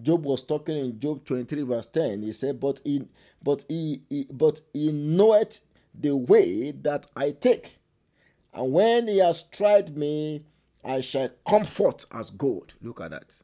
Job 0.00 0.24
was 0.24 0.42
talking 0.42 0.76
in 0.76 1.00
Job 1.00 1.24
23, 1.24 1.62
verse 1.62 1.86
10. 1.86 2.22
He 2.22 2.32
said, 2.32 2.60
But 2.60 2.80
he 2.84 3.06
but 3.42 3.64
he, 3.68 4.02
he 4.08 4.26
but 4.30 4.60
he 4.72 4.92
knoweth 4.92 5.60
the 5.94 6.14
way 6.16 6.70
that 6.72 7.06
I 7.16 7.30
take. 7.30 7.78
And 8.52 8.72
when 8.72 9.08
he 9.08 9.18
has 9.18 9.44
tried 9.44 9.96
me, 9.96 10.44
I 10.84 11.00
shall 11.00 11.30
comfort 11.48 12.04
as 12.12 12.30
gold. 12.30 12.74
Look 12.82 13.00
at 13.00 13.10
that. 13.10 13.42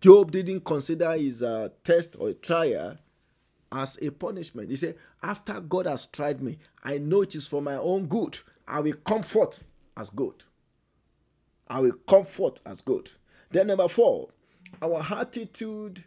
Job 0.00 0.30
didn't 0.32 0.64
consider 0.64 1.12
his 1.12 1.42
uh, 1.42 1.68
test 1.84 2.16
or 2.18 2.32
trial 2.32 2.98
as 3.70 3.98
a 4.00 4.10
punishment. 4.10 4.70
He 4.70 4.76
said, 4.76 4.96
After 5.22 5.60
God 5.60 5.86
has 5.86 6.06
tried 6.06 6.40
me, 6.42 6.58
I 6.82 6.98
know 6.98 7.22
it 7.22 7.34
is 7.34 7.46
for 7.46 7.60
my 7.60 7.76
own 7.76 8.06
good. 8.06 8.38
I 8.66 8.80
will 8.80 8.94
comfort 8.94 9.62
as 9.96 10.10
good. 10.10 10.44
I 11.68 11.80
will 11.80 11.96
comfort 12.08 12.60
as 12.64 12.80
good. 12.80 13.10
Then, 13.50 13.66
number 13.66 13.88
four, 13.88 14.28
our 14.80 15.04
attitude 15.10 16.04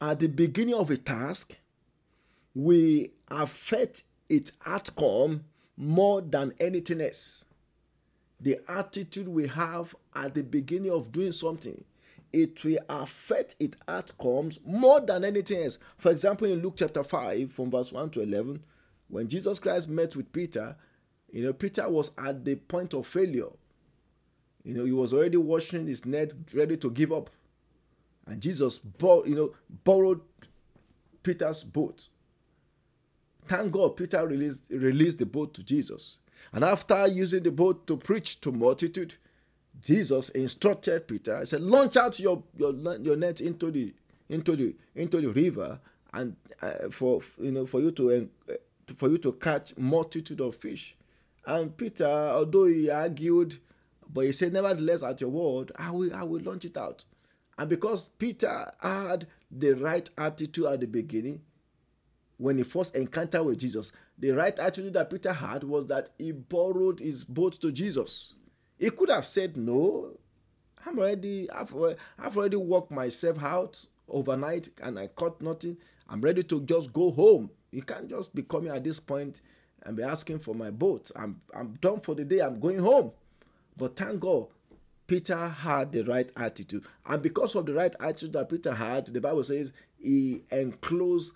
at 0.00 0.18
the 0.18 0.28
beginning 0.28 0.74
of 0.74 0.90
a 0.90 0.96
task 0.96 1.56
will 2.54 3.06
affect 3.28 4.04
its 4.28 4.52
outcome 4.66 5.44
more 5.76 6.20
than 6.20 6.52
anything 6.58 7.00
else. 7.00 7.44
The 8.40 8.58
attitude 8.68 9.28
we 9.28 9.46
have 9.46 9.94
at 10.14 10.34
the 10.34 10.42
beginning 10.42 10.90
of 10.90 11.12
doing 11.12 11.32
something 11.32 11.84
it 12.32 12.64
will 12.64 12.78
affect 12.88 13.56
its 13.60 13.76
outcomes 13.86 14.58
more 14.64 15.00
than 15.00 15.24
anything 15.24 15.62
else. 15.64 15.78
For 15.98 16.10
example, 16.10 16.48
in 16.48 16.62
Luke 16.62 16.74
chapter 16.76 17.04
5, 17.04 17.52
from 17.52 17.70
verse 17.70 17.92
1 17.92 18.10
to 18.10 18.22
11, 18.22 18.62
when 19.08 19.28
Jesus 19.28 19.58
Christ 19.58 19.88
met 19.88 20.16
with 20.16 20.32
Peter, 20.32 20.76
you 21.30 21.42
know, 21.42 21.52
Peter 21.52 21.88
was 21.88 22.10
at 22.18 22.44
the 22.44 22.56
point 22.56 22.94
of 22.94 23.06
failure. 23.06 23.48
You 24.64 24.74
know, 24.74 24.84
he 24.84 24.92
was 24.92 25.12
already 25.12 25.36
washing 25.36 25.86
his 25.86 26.06
net, 26.06 26.32
ready 26.54 26.76
to 26.78 26.90
give 26.90 27.12
up. 27.12 27.30
And 28.26 28.40
Jesus, 28.40 28.78
bought, 28.78 29.26
you 29.26 29.34
know, 29.34 29.54
borrowed 29.84 30.20
Peter's 31.22 31.64
boat. 31.64 32.08
Thank 33.46 33.72
God 33.72 33.96
Peter 33.96 34.26
released, 34.26 34.60
released 34.70 35.18
the 35.18 35.26
boat 35.26 35.54
to 35.54 35.62
Jesus. 35.62 36.18
And 36.52 36.64
after 36.64 37.06
using 37.06 37.42
the 37.42 37.50
boat 37.50 37.86
to 37.86 37.96
preach 37.96 38.40
to 38.42 38.52
multitude, 38.52 39.14
Jesus 39.80 40.28
instructed 40.30 41.08
Peter. 41.08 41.40
He 41.40 41.46
said, 41.46 41.62
"Launch 41.62 41.96
out 41.96 42.18
your 42.20 42.42
your, 42.56 42.72
your 42.98 43.16
net 43.16 43.40
into 43.40 43.70
the 43.70 43.94
into 44.28 44.54
the 44.54 44.74
into 44.94 45.20
the 45.20 45.28
river, 45.28 45.80
and 46.12 46.36
uh, 46.60 46.90
for 46.90 47.22
you 47.40 47.50
know 47.50 47.66
for 47.66 47.80
you 47.80 47.90
to 47.92 48.30
uh, 48.48 48.54
for 48.96 49.08
you 49.08 49.18
to 49.18 49.32
catch 49.32 49.76
multitude 49.76 50.40
of 50.40 50.56
fish." 50.56 50.96
And 51.46 51.76
Peter, 51.76 52.06
although 52.06 52.66
he 52.66 52.90
argued, 52.90 53.58
but 54.12 54.26
he 54.26 54.32
said, 54.32 54.52
"Nevertheless, 54.52 55.02
at 55.02 55.20
your 55.20 55.30
word, 55.30 55.72
I 55.76 55.90
will 55.90 56.14
I 56.14 56.22
will 56.22 56.42
launch 56.42 56.64
it 56.64 56.76
out." 56.76 57.04
And 57.58 57.68
because 57.68 58.10
Peter 58.10 58.70
had 58.80 59.26
the 59.50 59.72
right 59.72 60.08
attitude 60.16 60.66
at 60.66 60.80
the 60.80 60.86
beginning, 60.86 61.42
when 62.38 62.58
he 62.58 62.64
first 62.64 62.94
encountered 62.94 63.44
with 63.44 63.58
Jesus, 63.58 63.92
the 64.18 64.30
right 64.32 64.58
attitude 64.58 64.94
that 64.94 65.10
Peter 65.10 65.32
had 65.32 65.64
was 65.64 65.86
that 65.86 66.10
he 66.18 66.32
borrowed 66.32 67.00
his 67.00 67.24
boat 67.24 67.60
to 67.60 67.70
Jesus. 67.70 68.34
He 68.78 68.90
could 68.90 69.10
have 69.10 69.26
said, 69.26 69.56
No, 69.56 70.16
I'm 70.84 70.98
already, 70.98 71.50
I've, 71.50 71.74
I've 72.18 72.36
already 72.36 72.56
worked 72.56 72.90
myself 72.90 73.42
out 73.42 73.84
overnight 74.08 74.70
and 74.82 74.98
I 74.98 75.06
caught 75.08 75.40
nothing. 75.40 75.76
I'm 76.08 76.20
ready 76.20 76.42
to 76.42 76.60
just 76.62 76.92
go 76.92 77.10
home. 77.10 77.50
You 77.70 77.82
can't 77.82 78.08
just 78.08 78.34
be 78.34 78.42
coming 78.42 78.70
at 78.70 78.84
this 78.84 79.00
point 79.00 79.40
and 79.84 79.96
be 79.96 80.02
asking 80.02 80.40
for 80.40 80.54
my 80.54 80.70
boat. 80.70 81.10
I'm, 81.16 81.40
I'm 81.54 81.74
done 81.80 82.00
for 82.00 82.14
the 82.14 82.24
day. 82.24 82.40
I'm 82.40 82.60
going 82.60 82.78
home. 82.78 83.12
But 83.76 83.96
thank 83.96 84.20
God, 84.20 84.48
Peter 85.06 85.48
had 85.48 85.92
the 85.92 86.02
right 86.02 86.30
attitude. 86.36 86.84
And 87.06 87.22
because 87.22 87.54
of 87.54 87.66
the 87.66 87.74
right 87.74 87.94
attitude 88.00 88.32
that 88.34 88.48
Peter 88.48 88.74
had, 88.74 89.06
the 89.06 89.20
Bible 89.20 89.44
says 89.44 89.72
he 89.98 90.42
enclosed 90.50 91.34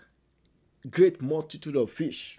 great 0.91 1.21
multitude 1.21 1.77
of 1.77 1.91
fish 1.91 2.39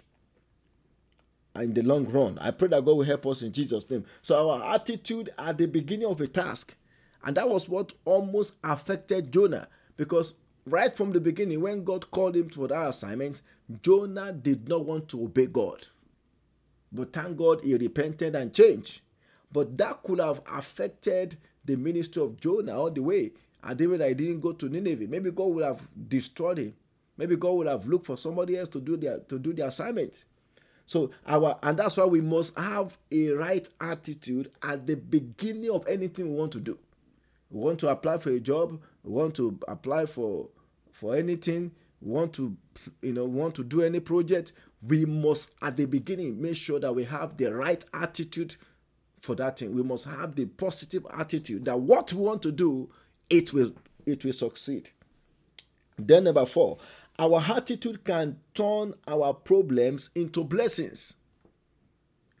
in 1.54 1.74
the 1.74 1.82
long 1.82 2.06
run. 2.06 2.38
I 2.38 2.50
pray 2.50 2.68
that 2.68 2.84
God 2.84 2.96
will 2.96 3.04
help 3.04 3.26
us 3.26 3.42
in 3.42 3.52
Jesus' 3.52 3.88
name. 3.90 4.04
So, 4.22 4.50
our 4.50 4.74
attitude 4.74 5.30
at 5.38 5.58
the 5.58 5.66
beginning 5.66 6.06
of 6.06 6.20
a 6.20 6.26
task, 6.26 6.74
and 7.24 7.36
that 7.36 7.48
was 7.48 7.68
what 7.68 7.92
almost 8.04 8.54
affected 8.62 9.32
Jonah 9.32 9.68
because 9.96 10.34
right 10.64 10.96
from 10.96 11.12
the 11.12 11.20
beginning, 11.20 11.60
when 11.60 11.84
God 11.84 12.10
called 12.10 12.36
him 12.36 12.48
for 12.48 12.68
that 12.68 12.88
assignment, 12.88 13.42
Jonah 13.82 14.32
did 14.32 14.68
not 14.68 14.84
want 14.84 15.08
to 15.08 15.24
obey 15.24 15.46
God. 15.46 15.88
But 16.90 17.12
thank 17.12 17.36
God 17.36 17.60
he 17.62 17.74
repented 17.74 18.34
and 18.34 18.54
changed. 18.54 19.00
But 19.52 19.76
that 19.78 20.02
could 20.02 20.20
have 20.20 20.42
affected 20.50 21.36
the 21.64 21.76
ministry 21.76 22.22
of 22.22 22.40
Jonah 22.40 22.78
all 22.78 22.90
the 22.90 23.02
way. 23.02 23.32
And 23.62 23.78
David, 23.78 24.02
I 24.02 24.12
didn't 24.12 24.40
go 24.40 24.52
to 24.52 24.68
Nineveh. 24.68 25.06
Maybe 25.08 25.30
God 25.30 25.46
would 25.46 25.64
have 25.64 25.82
destroyed 26.08 26.58
him. 26.58 26.74
Maybe 27.16 27.36
God 27.36 27.52
would 27.52 27.66
have 27.66 27.86
looked 27.86 28.06
for 28.06 28.16
somebody 28.16 28.56
else 28.56 28.68
to 28.70 28.80
do 28.80 28.96
their 28.96 29.18
to 29.18 29.38
do 29.38 29.52
the 29.52 29.66
assignment. 29.66 30.24
So 30.86 31.10
our 31.26 31.58
and 31.62 31.78
that's 31.78 31.96
why 31.96 32.04
we 32.04 32.20
must 32.20 32.56
have 32.56 32.96
a 33.10 33.30
right 33.30 33.68
attitude 33.80 34.50
at 34.62 34.86
the 34.86 34.94
beginning 34.94 35.70
of 35.70 35.86
anything 35.88 36.30
we 36.30 36.38
want 36.38 36.52
to 36.52 36.60
do. 36.60 36.78
We 37.50 37.60
want 37.60 37.80
to 37.80 37.88
apply 37.88 38.18
for 38.18 38.30
a 38.30 38.40
job, 38.40 38.80
we 39.02 39.10
want 39.10 39.34
to 39.36 39.58
apply 39.66 40.06
for 40.06 40.48
for 40.92 41.16
anything, 41.16 41.72
we 42.00 42.12
want 42.12 42.32
to 42.34 42.56
you 43.02 43.12
know, 43.12 43.24
want 43.24 43.54
to 43.56 43.64
do 43.64 43.82
any 43.82 44.00
project, 44.00 44.52
we 44.86 45.04
must 45.04 45.50
at 45.62 45.76
the 45.76 45.86
beginning 45.86 46.40
make 46.40 46.56
sure 46.56 46.78
that 46.80 46.94
we 46.94 47.04
have 47.04 47.36
the 47.36 47.52
right 47.54 47.84
attitude 47.92 48.56
for 49.20 49.34
that 49.36 49.58
thing. 49.58 49.74
We 49.74 49.82
must 49.82 50.04
have 50.06 50.34
the 50.34 50.46
positive 50.46 51.06
attitude 51.12 51.64
that 51.64 51.78
what 51.78 52.12
we 52.12 52.20
want 52.20 52.42
to 52.42 52.52
do, 52.52 52.90
it 53.30 53.52
will 53.52 53.72
it 54.06 54.24
will 54.24 54.32
succeed. 54.32 54.90
Then 55.98 56.24
number 56.24 56.46
4, 56.46 56.78
our 57.18 57.40
attitude 57.40 58.04
can 58.04 58.38
turn 58.54 58.94
our 59.06 59.34
problems 59.34 60.10
into 60.14 60.44
blessings. 60.44 61.14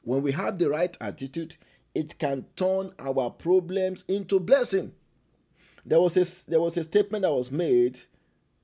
When 0.02 0.22
we 0.22 0.32
have 0.32 0.58
the 0.58 0.70
right 0.70 0.96
attitude, 1.00 1.56
it 1.94 2.18
can 2.18 2.46
turn 2.56 2.92
our 2.98 3.30
problems 3.30 4.04
into 4.06 4.38
blessing. 4.38 4.92
There 5.84 6.00
was 6.00 6.16
a, 6.16 6.50
there 6.50 6.60
was 6.60 6.76
a 6.76 6.84
statement 6.84 7.22
that 7.22 7.32
was 7.32 7.50
made 7.50 7.98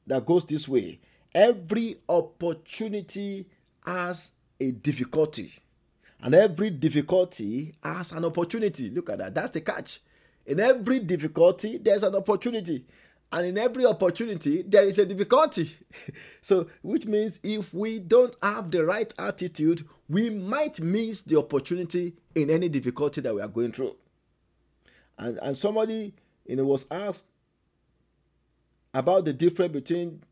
that 0.06 0.26
goes 0.26 0.44
this 0.44 0.68
way 0.68 1.00
every 1.34 1.96
opportunity 2.08 3.46
has 3.84 4.30
a 4.60 4.70
difficulty, 4.70 5.52
and 6.24 6.34
every 6.34 6.70
difficulty 6.70 7.74
has 7.84 8.10
an 8.10 8.24
opportunity. 8.24 8.88
Look 8.88 9.10
at 9.10 9.18
that. 9.18 9.34
That's 9.34 9.52
the 9.52 9.60
catch. 9.60 10.00
In 10.46 10.58
every 10.58 11.00
difficulty, 11.00 11.76
there's 11.78 12.02
an 12.02 12.14
opportunity 12.14 12.86
and 13.32 13.46
in 13.46 13.58
every 13.58 13.84
opportunity 13.84 14.62
there 14.62 14.84
is 14.84 14.98
a 14.98 15.04
difficulty 15.06 15.76
so 16.40 16.68
which 16.82 17.06
means 17.06 17.40
if 17.42 17.74
we 17.74 17.98
don't 17.98 18.34
have 18.42 18.70
the 18.70 18.84
right 18.84 19.12
attitude 19.18 19.84
we 20.08 20.30
might 20.30 20.78
miss 20.80 21.22
the 21.22 21.36
opportunity 21.36 22.14
in 22.34 22.48
any 22.48 22.68
difficulty 22.68 23.20
that 23.20 23.34
we 23.34 23.40
are 23.40 23.48
going 23.48 23.72
through 23.72 23.96
and 25.18 25.38
and 25.38 25.56
somebody 25.56 26.12
you 26.46 26.54
know 26.54 26.64
was 26.64 26.86
asked 26.90 27.24
about 28.92 29.24
the 29.24 29.32
difference 29.32 29.72
between 29.72 30.22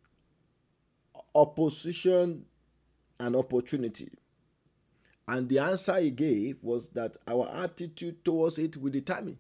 opposition 1.35 2.45
and 3.19 3.35
opportunity 3.35 4.11
and 5.29 5.49
the 5.49 5.59
answer 5.59 5.99
he 6.01 6.11
gave 6.11 6.57
was 6.63 6.89
that 6.89 7.17
our 7.27 7.49
attitude 7.55 8.25
towards 8.25 8.59
it 8.59 8.77
will 8.77 8.93
determine 8.93 9.39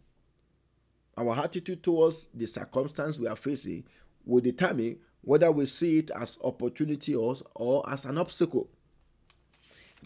our 1.17 1.37
attitude 1.37 1.83
towards 1.83 2.29
the 2.35 2.47
circumstance 2.47 3.19
we 3.19 3.27
are 3.27 3.37
facing 3.37 3.85
will 4.25 4.41
determine 4.41 4.97
whether 5.23 5.51
we 5.51 5.67
see 5.67 5.99
it 5.99 6.11
as 6.11 6.39
opportunity 6.43 7.15
or, 7.15 7.37
or 7.55 7.89
as 7.89 8.05
an 8.05 8.19
obstacle. 8.19 8.69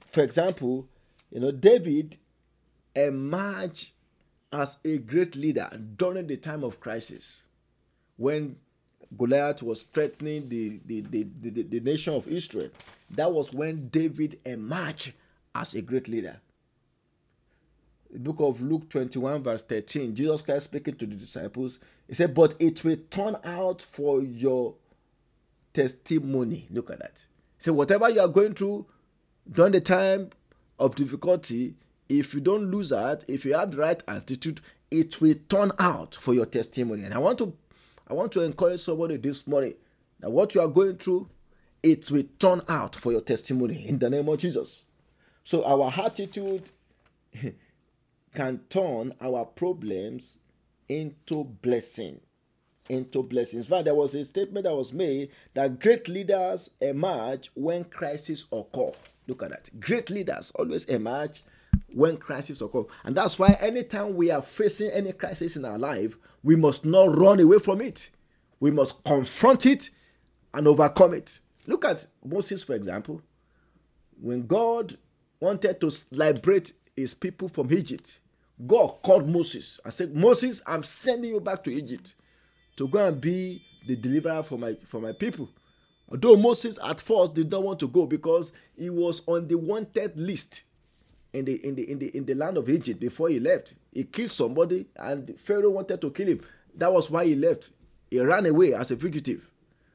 For 0.08 0.22
example, 0.22 0.88
you 1.30 1.40
know, 1.40 1.52
David 1.52 2.18
emerged 2.94 3.92
as 4.52 4.78
a 4.84 4.98
great 4.98 5.36
leader 5.36 5.68
during 5.96 6.26
the 6.26 6.36
time 6.36 6.64
of 6.64 6.80
crisis 6.80 7.42
when 8.16 8.56
Goliath 9.16 9.62
was 9.62 9.82
threatening 9.82 10.48
the, 10.48 10.80
the, 10.84 11.00
the, 11.02 11.26
the, 11.40 11.62
the 11.62 11.80
nation 11.80 12.14
of 12.14 12.26
Israel. 12.28 12.70
That 13.10 13.32
was 13.32 13.52
when 13.52 13.88
David 13.88 14.38
emerged 14.44 15.12
as 15.60 15.74
a 15.74 15.82
great 15.82 16.08
leader 16.08 16.40
the 18.10 18.18
book 18.18 18.36
of 18.40 18.62
Luke 18.62 18.88
21, 18.88 19.42
verse 19.42 19.62
13, 19.64 20.14
Jesus 20.14 20.42
Christ 20.42 20.64
speaking 20.64 20.94
to 20.96 21.06
the 21.06 21.14
disciples, 21.14 21.78
he 22.08 22.14
said, 22.14 22.34
But 22.34 22.54
it 22.58 22.84
will 22.84 22.96
turn 23.10 23.36
out 23.44 23.82
for 23.82 24.22
your 24.22 24.74
testimony. 25.74 26.66
Look 26.70 26.90
at 26.90 27.00
that. 27.00 27.26
Said, 27.58 27.74
Whatever 27.74 28.08
you 28.08 28.20
are 28.20 28.28
going 28.28 28.54
through 28.54 28.86
during 29.50 29.72
the 29.72 29.80
time 29.80 30.30
of 30.78 30.94
difficulty, 30.94 31.74
if 32.08 32.32
you 32.34 32.40
don't 32.40 32.70
lose 32.70 32.90
heart, 32.90 33.24
if 33.28 33.44
you 33.44 33.54
have 33.54 33.72
the 33.72 33.78
right 33.78 34.02
attitude, 34.06 34.60
it 34.90 35.20
will 35.20 35.34
turn 35.48 35.72
out 35.78 36.14
for 36.14 36.32
your 36.32 36.46
testimony. 36.46 37.04
And 37.04 37.12
I 37.12 37.18
want 37.18 37.38
to 37.38 37.54
I 38.08 38.14
want 38.14 38.30
to 38.32 38.42
encourage 38.42 38.80
somebody 38.80 39.16
this 39.16 39.46
morning 39.46 39.74
that 40.20 40.30
what 40.30 40.54
you 40.54 40.60
are 40.60 40.68
going 40.68 40.96
through, 40.96 41.28
it 41.82 42.08
will 42.10 42.22
turn 42.38 42.62
out 42.68 42.94
for 42.94 43.10
your 43.10 43.20
testimony 43.20 43.86
in 43.86 43.98
the 43.98 44.08
name 44.08 44.28
of 44.28 44.38
Jesus. 44.38 44.84
So 45.46 45.64
our 45.64 45.92
attitude 45.96 46.72
can 48.34 48.62
turn 48.68 49.14
our 49.20 49.44
problems 49.44 50.38
into 50.88 51.44
blessing 51.44 52.20
into 52.88 53.22
blessings. 53.22 53.64
In 53.66 53.70
fact, 53.70 53.84
there 53.84 53.94
was 53.94 54.14
a 54.14 54.24
statement 54.24 54.64
that 54.64 54.74
was 54.74 54.92
made 54.92 55.30
that 55.54 55.80
great 55.80 56.08
leaders 56.08 56.70
emerge 56.80 57.50
when 57.54 57.84
crises 57.84 58.46
occur. 58.52 58.92
Look 59.26 59.42
at 59.42 59.50
that. 59.50 59.80
Great 59.80 60.10
leaders 60.10 60.52
always 60.52 60.84
emerge 60.86 61.42
when 61.92 62.16
crises 62.16 62.62
occur. 62.62 62.84
And 63.04 63.16
that's 63.16 63.38
why 63.38 63.56
anytime 63.60 64.14
we 64.14 64.30
are 64.30 64.42
facing 64.42 64.90
any 64.90 65.12
crisis 65.12 65.56
in 65.56 65.64
our 65.64 65.78
life, 65.78 66.16
we 66.42 66.56
must 66.56 66.84
not 66.84 67.16
run 67.16 67.40
away 67.40 67.58
from 67.58 67.80
it. 67.80 68.10
We 68.60 68.70
must 68.70 69.02
confront 69.04 69.66
it 69.66 69.90
and 70.54 70.66
overcome 70.66 71.14
it. 71.14 71.40
Look 71.66 71.84
at 71.84 72.06
Moses, 72.24 72.62
for 72.62 72.74
example. 72.74 73.22
When 74.20 74.46
God 74.46 74.96
wanted 75.40 75.80
to 75.80 75.90
liberate 76.10 76.72
his 76.96 77.14
people 77.14 77.48
from 77.48 77.72
Egypt, 77.72 78.18
God 78.66 79.02
called 79.02 79.28
Moses 79.28 79.80
and 79.84 79.92
said, 79.92 80.14
Moses, 80.14 80.62
I'm 80.66 80.82
sending 80.82 81.32
you 81.32 81.40
back 81.40 81.62
to 81.64 81.72
Egypt 81.72 82.14
to 82.76 82.88
go 82.88 83.06
and 83.06 83.20
be 83.20 83.62
the 83.86 83.96
deliverer 83.96 84.42
for 84.42 84.58
my 84.58 84.76
for 84.86 85.00
my 85.00 85.12
people. 85.12 85.48
Although 86.08 86.36
Moses 86.36 86.78
at 86.82 87.00
first 87.00 87.34
did 87.34 87.50
not 87.50 87.62
want 87.62 87.80
to 87.80 87.88
go 87.88 88.06
because 88.06 88.52
he 88.76 88.90
was 88.90 89.22
on 89.26 89.48
the 89.48 89.56
wanted 89.56 90.16
list 90.18 90.62
in 91.32 91.44
the 91.44 91.54
in 91.66 91.74
the 91.74 91.90
in 91.90 91.98
the 91.98 92.16
in 92.16 92.24
the 92.24 92.34
land 92.34 92.56
of 92.56 92.68
Egypt 92.68 93.00
before 93.00 93.28
he 93.28 93.38
left. 93.38 93.74
He 93.92 94.04
killed 94.04 94.30
somebody 94.30 94.86
and 94.96 95.38
Pharaoh 95.38 95.70
wanted 95.70 96.00
to 96.00 96.10
kill 96.10 96.28
him. 96.28 96.40
That 96.74 96.92
was 96.92 97.10
why 97.10 97.26
he 97.26 97.34
left. 97.34 97.70
He 98.10 98.20
ran 98.20 98.46
away 98.46 98.72
as 98.74 98.90
a 98.90 98.96
fugitive. 98.96 99.50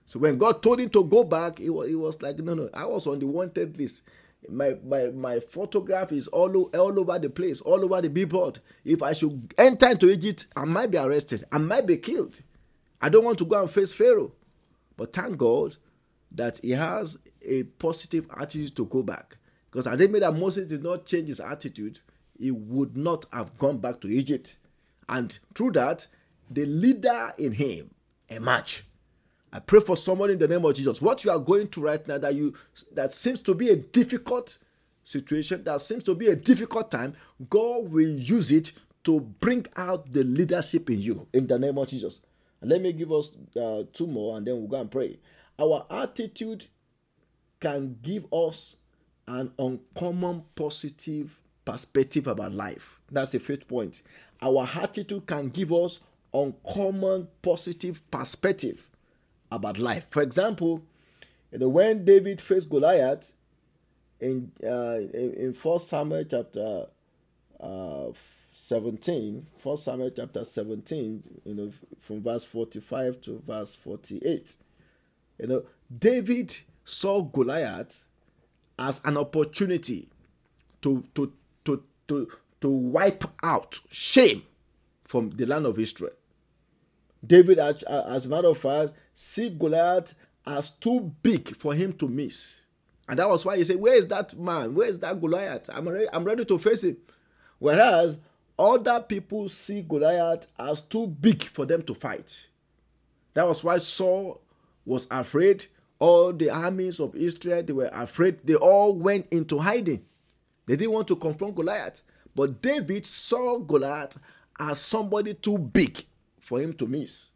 So 0.05 0.19
when 0.19 0.37
God 0.37 0.61
told 0.61 0.79
him 0.81 0.89
to 0.89 1.03
go 1.05 1.23
back, 1.23 1.59
he 1.59 1.69
was, 1.69 1.87
he 1.87 1.95
was 1.95 2.21
like, 2.21 2.37
no, 2.39 2.53
no, 2.53 2.69
I 2.73 2.85
was 2.85 3.07
on 3.07 3.19
the 3.19 3.27
wanted 3.27 3.77
list. 3.77 4.01
My, 4.49 4.75
my, 4.83 5.07
my 5.07 5.39
photograph 5.39 6.11
is 6.11 6.27
all, 6.27 6.63
all 6.73 6.99
over 6.99 7.19
the 7.19 7.29
place, 7.29 7.61
all 7.61 7.83
over 7.83 8.01
the 8.01 8.09
billboard. 8.09 8.59
If 8.83 9.03
I 9.03 9.13
should 9.13 9.53
enter 9.57 9.89
into 9.89 10.09
Egypt, 10.09 10.47
I 10.55 10.65
might 10.65 10.91
be 10.91 10.97
arrested. 10.97 11.43
I 11.51 11.59
might 11.59 11.85
be 11.85 11.97
killed. 11.97 12.41
I 13.01 13.09
don't 13.09 13.23
want 13.23 13.37
to 13.39 13.45
go 13.45 13.61
and 13.61 13.69
face 13.69 13.93
Pharaoh. 13.93 14.33
But 14.97 15.13
thank 15.13 15.37
God 15.37 15.77
that 16.31 16.59
he 16.59 16.71
has 16.71 17.17
a 17.43 17.63
positive 17.63 18.27
attitude 18.35 18.75
to 18.75 18.85
go 18.85 19.03
back. 19.03 19.37
Because 19.69 19.87
I 19.87 19.95
think 19.95 20.11
that 20.19 20.35
Moses 20.35 20.67
did 20.67 20.83
not 20.83 21.05
change 21.05 21.27
his 21.27 21.39
attitude, 21.39 21.99
he 22.37 22.51
would 22.51 22.97
not 22.97 23.25
have 23.31 23.57
gone 23.57 23.77
back 23.77 24.01
to 24.01 24.07
Egypt. 24.07 24.57
And 25.07 25.37
through 25.53 25.71
that, 25.71 26.07
the 26.49 26.65
leader 26.65 27.33
in 27.37 27.53
him 27.53 27.91
emerged. 28.27 28.83
I 29.53 29.59
pray 29.59 29.81
for 29.81 29.97
someone 29.97 30.29
in 30.29 30.37
the 30.37 30.47
name 30.47 30.63
of 30.63 30.73
Jesus. 30.73 31.01
What 31.01 31.23
you 31.23 31.31
are 31.31 31.39
going 31.39 31.67
through 31.67 31.87
right 31.87 32.07
now 32.07 32.17
that 32.17 32.33
you 32.33 32.53
that 32.93 33.11
seems 33.11 33.39
to 33.41 33.53
be 33.53 33.69
a 33.69 33.75
difficult 33.75 34.57
situation, 35.03 35.63
that 35.65 35.81
seems 35.81 36.03
to 36.03 36.15
be 36.15 36.27
a 36.27 36.35
difficult 36.35 36.89
time, 36.89 37.15
God 37.49 37.91
will 37.91 38.07
use 38.07 38.51
it 38.51 38.71
to 39.03 39.19
bring 39.19 39.65
out 39.75 40.13
the 40.13 40.23
leadership 40.23 40.89
in 40.89 41.01
you 41.01 41.27
in 41.33 41.47
the 41.47 41.59
name 41.59 41.77
of 41.77 41.87
Jesus. 41.87 42.21
Let 42.61 42.81
me 42.81 42.93
give 42.93 43.11
us 43.11 43.31
uh, 43.59 43.83
two 43.91 44.07
more 44.07 44.37
and 44.37 44.45
then 44.45 44.57
we'll 44.57 44.67
go 44.67 44.79
and 44.79 44.91
pray. 44.91 45.19
Our 45.59 45.85
attitude 45.89 46.65
can 47.59 47.97
give 48.01 48.31
us 48.31 48.77
an 49.27 49.51
uncommon 49.57 50.43
positive 50.55 51.39
perspective 51.65 52.27
about 52.27 52.53
life. 52.53 52.99
That's 53.11 53.31
the 53.31 53.39
fifth 53.39 53.67
point. 53.67 54.01
Our 54.41 54.67
attitude 54.75 55.25
can 55.25 55.49
give 55.49 55.73
us 55.73 55.99
uncommon 56.33 57.27
positive 57.41 58.01
perspective 58.09 58.90
about 59.51 59.77
life. 59.77 60.07
For 60.09 60.21
example, 60.21 60.83
you 61.51 61.59
know, 61.59 61.69
when 61.69 62.05
David 62.05 62.41
faced 62.41 62.69
Goliath 62.69 63.33
in 64.19 64.51
uh, 64.63 64.99
in 65.13 65.53
First 65.53 65.89
Samuel 65.89 66.23
chapter 66.23 66.85
uh, 67.59 68.07
17, 68.53 69.47
1 69.61 69.77
Samuel 69.77 70.11
chapter 70.11 70.43
17, 70.43 71.23
you 71.45 71.53
know, 71.53 71.71
from 71.97 72.21
verse 72.21 72.45
45 72.45 73.21
to 73.21 73.43
verse 73.45 73.75
48. 73.75 74.55
You 75.39 75.47
know, 75.47 75.63
David 75.95 76.55
saw 76.85 77.21
Goliath 77.21 78.05
as 78.77 79.01
an 79.03 79.17
opportunity 79.17 80.09
to 80.81 81.03
to 81.15 81.33
to 81.65 81.83
to 82.07 82.27
to 82.61 82.69
wipe 82.69 83.23
out 83.43 83.79
shame 83.89 84.43
from 85.03 85.31
the 85.31 85.45
land 85.45 85.65
of 85.65 85.79
Israel. 85.79 86.13
David, 87.25 87.59
as, 87.59 87.83
as 87.83 88.25
a 88.25 88.29
matter 88.29 88.47
of 88.47 88.57
fact, 88.57 88.93
see 89.13 89.49
Goliath 89.49 90.15
as 90.45 90.71
too 90.71 91.13
big 91.21 91.55
for 91.55 91.73
him 91.73 91.93
to 91.93 92.07
miss. 92.07 92.61
And 93.07 93.19
that 93.19 93.29
was 93.29 93.45
why 93.45 93.57
he 93.57 93.63
said, 93.63 93.77
Where 93.77 93.95
is 93.95 94.07
that 94.07 94.37
man? 94.39 94.73
Where 94.73 94.87
is 94.87 94.99
that 94.99 95.19
Goliath? 95.19 95.69
I'm 95.73 95.87
ready, 95.87 96.07
I'm 96.11 96.23
ready 96.23 96.45
to 96.45 96.57
face 96.57 96.83
him. 96.83 96.97
Whereas 97.59 98.19
other 98.57 98.99
people 99.01 99.49
see 99.49 99.81
Goliath 99.81 100.47
as 100.57 100.81
too 100.81 101.07
big 101.07 101.43
for 101.43 101.65
them 101.65 101.83
to 101.83 101.93
fight. 101.93 102.47
That 103.33 103.47
was 103.47 103.63
why 103.63 103.77
Saul 103.79 104.41
was 104.85 105.07
afraid. 105.11 105.65
All 105.99 106.33
the 106.33 106.49
armies 106.49 106.99
of 106.99 107.15
Israel, 107.15 107.61
they 107.63 107.73
were 107.73 107.91
afraid. 107.93 108.39
They 108.43 108.55
all 108.55 108.95
went 108.95 109.27
into 109.29 109.59
hiding. 109.59 110.05
They 110.65 110.75
didn't 110.75 110.93
want 110.93 111.07
to 111.09 111.15
confront 111.15 111.55
Goliath. 111.55 112.01
But 112.35 112.61
David 112.61 113.05
saw 113.05 113.59
Goliath 113.59 114.17
as 114.59 114.79
somebody 114.79 115.33
too 115.33 115.57
big 115.57 116.05
for 116.39 116.59
him 116.59 116.73
to 116.73 116.87
miss 116.87 117.29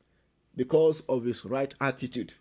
because 0.56 1.02
of 1.02 1.26
his 1.26 1.46
right 1.46 1.74
attitude. 1.82 2.34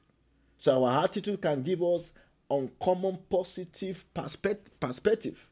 So 0.59 0.85
our 0.85 1.05
attitude 1.05 1.43
can 1.43 1.63
give 1.63 1.83
us 1.83 2.13
uncommon 2.51 3.19
positive 3.31 4.05
perspective. 4.15 5.49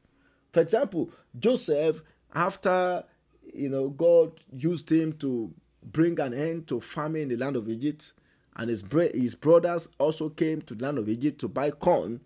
For 0.52 0.60
example, 0.60 1.10
Joseph, 1.38 2.02
after 2.34 3.04
you 3.52 3.68
know 3.68 3.88
God 3.88 4.40
used 4.52 4.90
him 4.90 5.14
to 5.14 5.52
bring 5.82 6.20
an 6.20 6.32
end 6.32 6.68
to 6.68 6.80
famine 6.80 7.22
in 7.22 7.28
the 7.30 7.36
land 7.36 7.56
of 7.56 7.68
Egypt, 7.68 8.12
and 8.56 8.70
his 8.70 8.84
his 9.14 9.34
brothers 9.34 9.88
also 9.98 10.28
came 10.28 10.62
to 10.62 10.74
the 10.74 10.84
land 10.84 10.98
of 10.98 11.08
Egypt 11.08 11.40
to 11.40 11.48
buy 11.48 11.70
corn. 11.70 12.20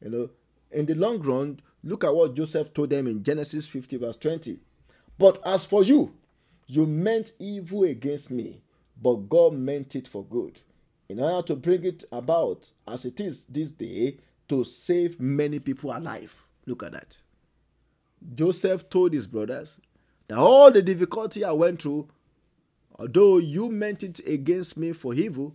You 0.00 0.10
know, 0.10 0.30
in 0.70 0.86
the 0.86 0.94
long 0.94 1.20
run, 1.20 1.60
look 1.82 2.04
at 2.04 2.14
what 2.14 2.34
Joseph 2.34 2.72
told 2.72 2.90
them 2.90 3.06
in 3.06 3.22
Genesis 3.22 3.66
50 3.66 3.96
verse 3.98 4.16
20. 4.16 4.58
But 5.18 5.40
as 5.46 5.64
for 5.64 5.84
you, 5.84 6.14
you 6.66 6.86
meant 6.86 7.32
evil 7.38 7.84
against 7.84 8.30
me, 8.30 8.62
but 9.00 9.28
God 9.28 9.54
meant 9.54 9.96
it 9.96 10.08
for 10.08 10.24
good, 10.24 10.60
in 11.08 11.20
order 11.20 11.46
to 11.48 11.56
bring 11.56 11.84
it 11.84 12.04
about 12.12 12.70
as 12.86 13.04
it 13.04 13.20
is 13.20 13.44
this 13.46 13.70
day 13.70 14.18
to 14.48 14.64
save 14.64 15.20
many 15.20 15.58
people 15.58 15.96
alive. 15.96 16.34
Look 16.66 16.82
at 16.82 16.92
that. 16.92 17.18
Joseph 18.34 18.88
told 18.88 19.12
his 19.12 19.26
brothers 19.26 19.78
that 20.28 20.38
all 20.38 20.70
the 20.70 20.82
difficulty 20.82 21.44
I 21.44 21.52
went 21.52 21.82
through, 21.82 22.08
although 22.98 23.38
you 23.38 23.70
meant 23.70 24.02
it 24.02 24.26
against 24.26 24.76
me 24.76 24.92
for 24.92 25.14
evil, 25.14 25.54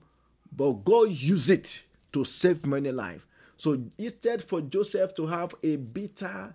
but 0.56 0.84
God 0.84 1.10
used 1.10 1.50
it 1.50 1.84
to 2.14 2.26
save 2.26 2.66
many 2.66 2.92
lives. 2.92 3.24
So 3.58 3.82
instead 3.98 4.42
for 4.42 4.62
Joseph 4.62 5.16
to 5.16 5.28
have 5.28 5.54
a 5.64 5.76
bitter 5.76 6.54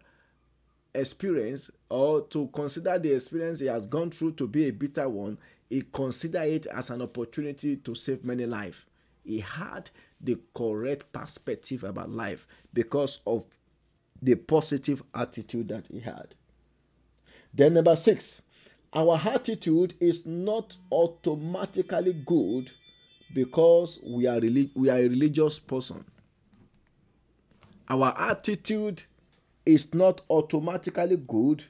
experience 0.95 1.71
or 1.89 2.23
to 2.29 2.49
consider 2.49 2.99
the 2.99 3.13
experience 3.15 3.61
he 3.61 3.67
has 3.67 3.87
gone 3.87 4.11
through 4.11 4.33
to 4.33 4.47
be 4.47 4.69
a 4.69 4.71
bitter 4.71 5.09
one, 5.09 5.39
he 5.69 5.83
considered 5.83 6.49
it 6.49 6.67
as 6.67 6.91
an 6.91 7.03
opportunity 7.03 7.77
to 7.77 7.95
save 7.95 8.25
many 8.25 8.47
lives. 8.47 8.79
He 9.25 9.41
had 9.41 9.91
the 10.21 10.39
correct 10.55 11.13
perspective 11.13 11.85
about 11.85 12.11
life 12.11 12.47
because 12.73 13.21
of 13.27 13.45
the 14.21 14.35
positive 14.35 15.03
attitude 15.15 15.69
that 15.69 15.87
he 15.89 16.01
had. 16.01 16.35
Then, 17.53 17.75
number 17.75 17.97
six, 17.97 18.41
our 18.93 19.21
attitude 19.25 19.95
is 20.01 20.27
not 20.27 20.77
automatically 20.91 22.15
good 22.25 22.71
because 23.35 23.99
we 24.05 24.27
are, 24.27 24.41
we 24.41 24.89
are 24.91 24.99
a 24.99 25.09
religious 25.09 25.59
person. 25.59 26.05
Our 27.89 28.15
attitude 28.17 29.05
is 29.67 29.93
not 29.95 30.23
automatically 30.31 31.17
good 31.17 31.65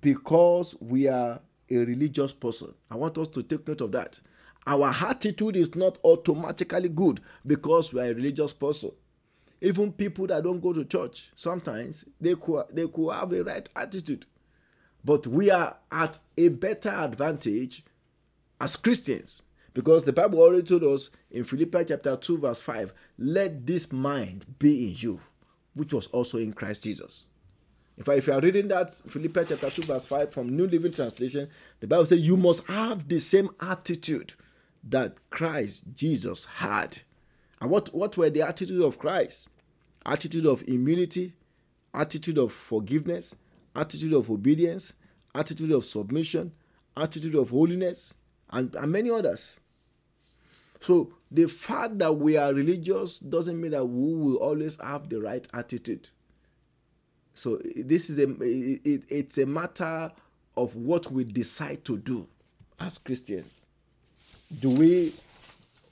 because 0.00 0.74
we 0.80 1.08
are 1.08 1.40
a 1.70 1.76
religious 1.76 2.32
person. 2.32 2.74
I 2.90 2.96
want 2.96 3.18
us 3.18 3.28
to 3.28 3.42
take 3.42 3.66
note 3.66 3.80
of 3.80 3.92
that. 3.92 4.20
Our 4.66 4.90
attitude 4.90 5.56
is 5.56 5.74
not 5.74 5.98
automatically 6.02 6.88
good 6.88 7.20
because 7.46 7.92
we 7.92 8.00
are 8.00 8.10
a 8.10 8.14
religious 8.14 8.52
person. 8.52 8.90
Even 9.60 9.92
people 9.92 10.26
that 10.26 10.42
don't 10.42 10.60
go 10.60 10.72
to 10.72 10.84
church, 10.84 11.30
sometimes 11.36 12.04
they 12.20 12.34
could, 12.34 12.64
they 12.72 12.86
could 12.86 13.12
have 13.12 13.32
a 13.32 13.44
right 13.44 13.68
attitude. 13.74 14.26
But 15.04 15.26
we 15.26 15.50
are 15.50 15.76
at 15.90 16.18
a 16.36 16.48
better 16.48 16.90
advantage 16.90 17.84
as 18.60 18.76
Christians 18.76 19.42
because 19.72 20.04
the 20.04 20.12
Bible 20.12 20.40
already 20.40 20.62
told 20.62 20.82
us 20.84 21.10
in 21.30 21.44
Philippians 21.44 21.88
chapter 21.88 22.16
2, 22.16 22.38
verse 22.38 22.60
5, 22.60 22.92
let 23.18 23.66
this 23.66 23.92
mind 23.92 24.46
be 24.58 24.88
in 24.88 24.96
you, 24.96 25.20
which 25.74 25.92
was 25.92 26.06
also 26.08 26.38
in 26.38 26.52
Christ 26.52 26.84
Jesus. 26.84 27.26
In 27.98 28.04
fact, 28.04 28.18
if 28.18 28.26
you 28.26 28.32
are 28.34 28.40
reading 28.40 28.68
that 28.68 28.92
Philippians 28.92 29.48
chapter 29.48 29.70
2, 29.70 29.82
verse 29.82 30.04
5 30.04 30.32
from 30.32 30.54
New 30.54 30.66
Living 30.66 30.92
Translation, 30.92 31.48
the 31.80 31.86
Bible 31.86 32.04
says 32.04 32.20
you 32.20 32.36
must 32.36 32.66
have 32.66 33.08
the 33.08 33.18
same 33.18 33.48
attitude 33.60 34.34
that 34.84 35.16
Christ 35.30 35.84
Jesus 35.94 36.44
had. 36.44 36.98
And 37.60 37.70
what, 37.70 37.94
what 37.94 38.16
were 38.18 38.28
the 38.28 38.42
attitude 38.42 38.82
of 38.82 38.98
Christ? 38.98 39.48
Attitude 40.04 40.44
of 40.44 40.60
humility, 40.60 41.32
attitude 41.94 42.36
of 42.38 42.52
forgiveness, 42.52 43.34
attitude 43.74 44.12
of 44.12 44.30
obedience, 44.30 44.92
attitude 45.34 45.72
of 45.72 45.84
submission, 45.84 46.52
attitude 46.96 47.34
of 47.34 47.50
holiness, 47.50 48.12
and, 48.50 48.74
and 48.74 48.92
many 48.92 49.10
others. 49.10 49.56
So 50.80 51.14
the 51.30 51.46
fact 51.46 51.98
that 51.98 52.16
we 52.16 52.36
are 52.36 52.52
religious 52.52 53.18
doesn't 53.18 53.58
mean 53.58 53.70
that 53.72 53.86
we 53.86 54.14
will 54.14 54.36
always 54.36 54.78
have 54.80 55.08
the 55.08 55.20
right 55.20 55.46
attitude. 55.54 56.10
So 57.36 57.60
this 57.76 58.08
is 58.08 58.18
a 58.18 58.30
it, 58.40 59.02
it's 59.08 59.36
a 59.38 59.44
matter 59.44 60.10
of 60.56 60.74
what 60.74 61.12
we 61.12 61.22
decide 61.22 61.84
to 61.84 61.98
do 61.98 62.26
as 62.80 62.96
Christians. 62.96 63.66
Do 64.60 64.70
we 64.70 65.12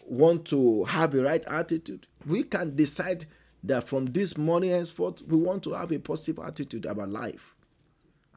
want 0.06 0.46
to 0.46 0.84
have 0.84 1.14
a 1.14 1.22
right 1.22 1.44
attitude? 1.44 2.06
We 2.26 2.44
can 2.44 2.74
decide 2.74 3.26
that 3.62 3.86
from 3.86 4.06
this 4.06 4.38
morning 4.38 4.70
henceforth 4.70 5.22
we 5.22 5.36
want 5.36 5.62
to 5.64 5.74
have 5.74 5.92
a 5.92 5.98
positive 5.98 6.38
attitude 6.38 6.86
about 6.86 7.10
life. 7.10 7.54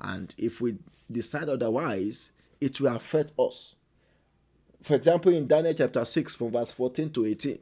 And 0.02 0.36
if 0.38 0.60
we 0.60 0.76
decide 1.10 1.48
otherwise, 1.48 2.32
it 2.60 2.82
will 2.82 2.93
affect 2.93 3.32
us. 3.39 3.76
For 4.84 4.96
example, 4.96 5.34
in 5.34 5.48
Daniel 5.48 5.74
chapter 5.74 6.04
6, 6.04 6.36
from 6.36 6.52
verse 6.52 6.72
14 6.72 7.10
to 7.12 7.26
18, 7.26 7.60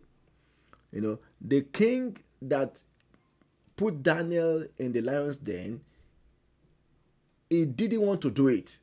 you 0.91 1.01
know, 1.01 1.19
the 1.39 1.62
king 1.62 2.17
that 2.41 2.81
put 3.75 4.03
Daniel 4.03 4.65
in 4.77 4.91
the 4.91 5.01
lion's 5.01 5.38
den, 5.38 5.81
he 7.49 7.65
didn't 7.65 8.01
want 8.01 8.21
to 8.21 8.31
do 8.31 8.47
it, 8.47 8.79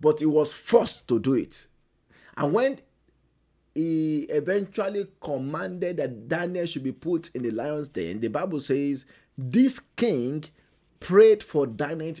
but 0.00 0.20
he 0.20 0.26
was 0.26 0.52
forced 0.52 1.08
to 1.08 1.18
do 1.18 1.34
it. 1.34 1.66
And 2.36 2.52
when 2.52 2.80
he 3.74 4.20
eventually 4.30 5.08
commanded 5.20 5.96
that 5.98 6.28
Daniel 6.28 6.66
should 6.66 6.84
be 6.84 6.92
put 6.92 7.30
in 7.34 7.42
the 7.42 7.50
lion's 7.50 7.88
den, 7.88 8.20
the 8.20 8.28
Bible 8.28 8.60
says 8.60 9.06
this 9.36 9.80
king 9.96 10.44
prayed 11.00 11.42
for 11.42 11.66
Daniel 11.66 12.14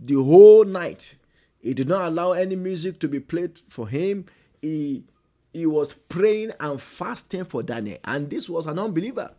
the 0.00 0.14
whole 0.14 0.64
night. 0.64 1.16
He 1.60 1.74
did 1.74 1.88
not 1.88 2.08
allow 2.08 2.32
any 2.32 2.56
music 2.56 3.00
to 3.00 3.08
be 3.08 3.20
played 3.20 3.58
for 3.68 3.88
him. 3.88 4.26
He, 4.60 5.04
he 5.52 5.66
was 5.66 5.94
praying 5.94 6.52
and 6.60 6.80
fasting 6.80 7.46
for 7.46 7.62
Daniel. 7.62 7.98
And 8.04 8.30
this 8.30 8.48
was 8.48 8.66
an 8.66 8.78
unbeliever. 8.78 9.32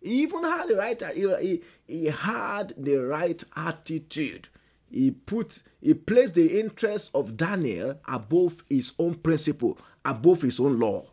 He 0.00 0.22
even 0.22 0.44
had 0.44 0.68
the 0.68 0.76
right 0.76 1.02
he, 1.14 1.62
he 1.86 2.06
had 2.06 2.74
the 2.76 2.96
right 2.96 3.42
attitude. 3.56 4.48
He 4.90 5.10
put 5.10 5.62
he 5.80 5.94
placed 5.94 6.34
the 6.34 6.60
interest 6.60 7.10
of 7.14 7.36
Daniel 7.36 8.00
above 8.06 8.64
his 8.68 8.92
own 8.98 9.16
principle, 9.16 9.78
above 10.04 10.42
his 10.42 10.60
own 10.60 10.78
law. 10.78 11.06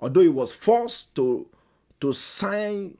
Although 0.00 0.20
he 0.20 0.28
was 0.28 0.52
forced 0.52 1.14
to 1.16 1.48
to 2.00 2.12
sign 2.12 2.98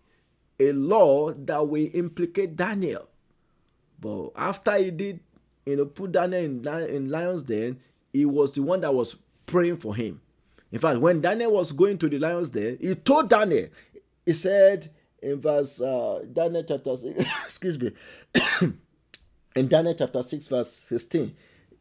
a 0.59 0.73
law 0.73 1.33
that 1.33 1.69
will 1.69 1.89
implicate 1.93 2.57
Daniel. 2.57 3.09
But 4.01 4.31
after 4.37 4.77
he 4.77 4.91
did, 4.91 5.21
you 5.67 5.77
know, 5.77 5.87
put 5.87 6.13
Daniel 6.13 6.45
in, 6.45 6.67
in 6.67 7.09
lion's 7.09 7.43
den, 7.45 7.81
he 8.13 8.25
was 8.25 8.53
the 8.53 8.63
one 8.63 8.81
that 8.81 8.95
was 8.95 9.17
praying 9.47 9.79
for 9.79 9.95
him. 9.95 10.21
In 10.73 10.79
fact, 10.79 11.01
when 11.01 11.21
Daniel 11.21 11.53
was 11.53 11.73
going 11.73 11.99
to 11.99 12.09
the 12.09 12.19
lion's 12.19 12.51
den, 12.51 12.79
he 12.81 12.95
told 12.95 13.29
Daniel, 13.29 13.69
he 14.25 14.33
said 14.33 14.91
in 15.25 15.41
verse 15.41 15.81
uh, 15.81 16.25
Daniel 16.33 16.63
chapter 16.63 16.97
six, 16.97 17.21
excuse 17.45 17.81
me, 17.81 17.93
in 19.57 19.69
Daniel 19.69 19.95
chapter 19.95 20.23
6, 20.23 20.47
verse 20.49 20.71
16, 20.73 21.35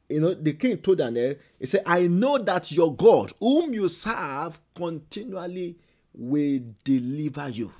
you 0.09 0.19
know, 0.19 0.33
the 0.33 0.53
king 0.53 0.77
told 0.77 0.99
Daniel, 0.99 1.35
he 1.59 1.65
said, 1.65 1.83
I 1.85 2.07
know 2.07 2.37
that 2.37 2.71
your 2.71 2.95
God, 2.95 3.33
whom 3.39 3.73
you 3.73 3.89
serve, 3.89 4.59
continually 4.75 5.77
will 6.13 6.59
deliver 6.83 7.49
you. 7.49 7.73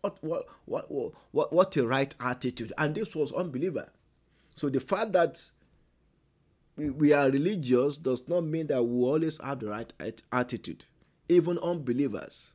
What 0.00 0.18
what 0.22 0.46
what 0.64 0.90
what 1.30 1.52
what, 1.52 1.76
a 1.76 1.86
right 1.86 2.14
attitude. 2.20 2.72
And 2.78 2.94
this 2.94 3.14
was 3.14 3.32
unbeliever. 3.32 3.90
So 4.54 4.70
the 4.70 4.80
fact 4.80 5.12
that 5.12 5.50
we 6.76 7.12
are 7.12 7.28
religious 7.30 7.98
does 7.98 8.26
not 8.26 8.42
mean 8.44 8.68
that 8.68 8.82
we 8.82 9.04
always 9.04 9.38
have 9.42 9.60
the 9.60 9.66
right 9.66 9.92
attitude. 10.32 10.86
Even 11.28 11.58
unbelievers, 11.58 12.54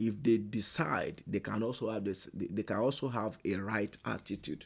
if 0.00 0.22
they 0.22 0.38
decide, 0.38 1.22
they 1.26 1.40
can 1.40 1.62
also 1.62 1.90
have 1.90 2.04
this. 2.04 2.28
They 2.32 2.62
can 2.62 2.78
also 2.78 3.08
have 3.08 3.38
a 3.44 3.54
right 3.56 3.94
attitude. 4.04 4.64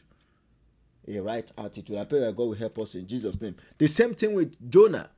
A 1.07 1.19
right 1.19 1.51
attitude. 1.57 1.97
I 1.97 2.05
pray 2.05 2.21
that 2.21 2.35
God 2.35 2.43
will 2.43 2.53
help 2.53 2.79
us 2.79 2.95
in 2.95 3.05
Jesus' 3.05 3.39
name. 3.41 3.55
The 3.77 3.87
same 3.87 4.15
thing 4.15 4.33
with 4.33 4.71
Jonah. 4.71 5.09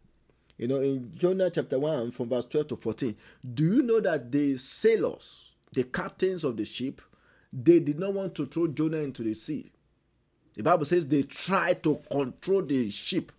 You 0.58 0.67
know, 0.67 0.82
in 0.82 1.12
Jonah 1.15 1.51
chapter 1.51 1.77
1, 1.77 2.12
from 2.12 2.30
verse 2.30 2.47
12 2.47 2.69
to 2.69 2.75
14, 2.75 3.15
do 3.53 3.63
you 3.63 3.82
know 3.84 3.99
that 3.99 4.32
the 4.32 4.58
sailors, 4.58 5.51
the 5.71 5.84
captains 5.84 6.43
of 6.43 6.58
the 6.58 6.65
ship, 6.65 6.99
they 7.53 7.80
did 7.80 7.99
not 7.99 8.13
want 8.13 8.34
to 8.36 8.47
throw 8.47 8.67
Jonah 8.67 8.97
into 8.97 9.21
the 9.21 9.36
sea. 9.36 9.71
The 10.56 10.63
Bible 10.63 10.86
says 10.86 11.08
they 11.08 11.21
tried 11.21 11.84
to 11.84 12.01
control 12.12 12.63
the 12.63 12.89
ship. 12.89 13.32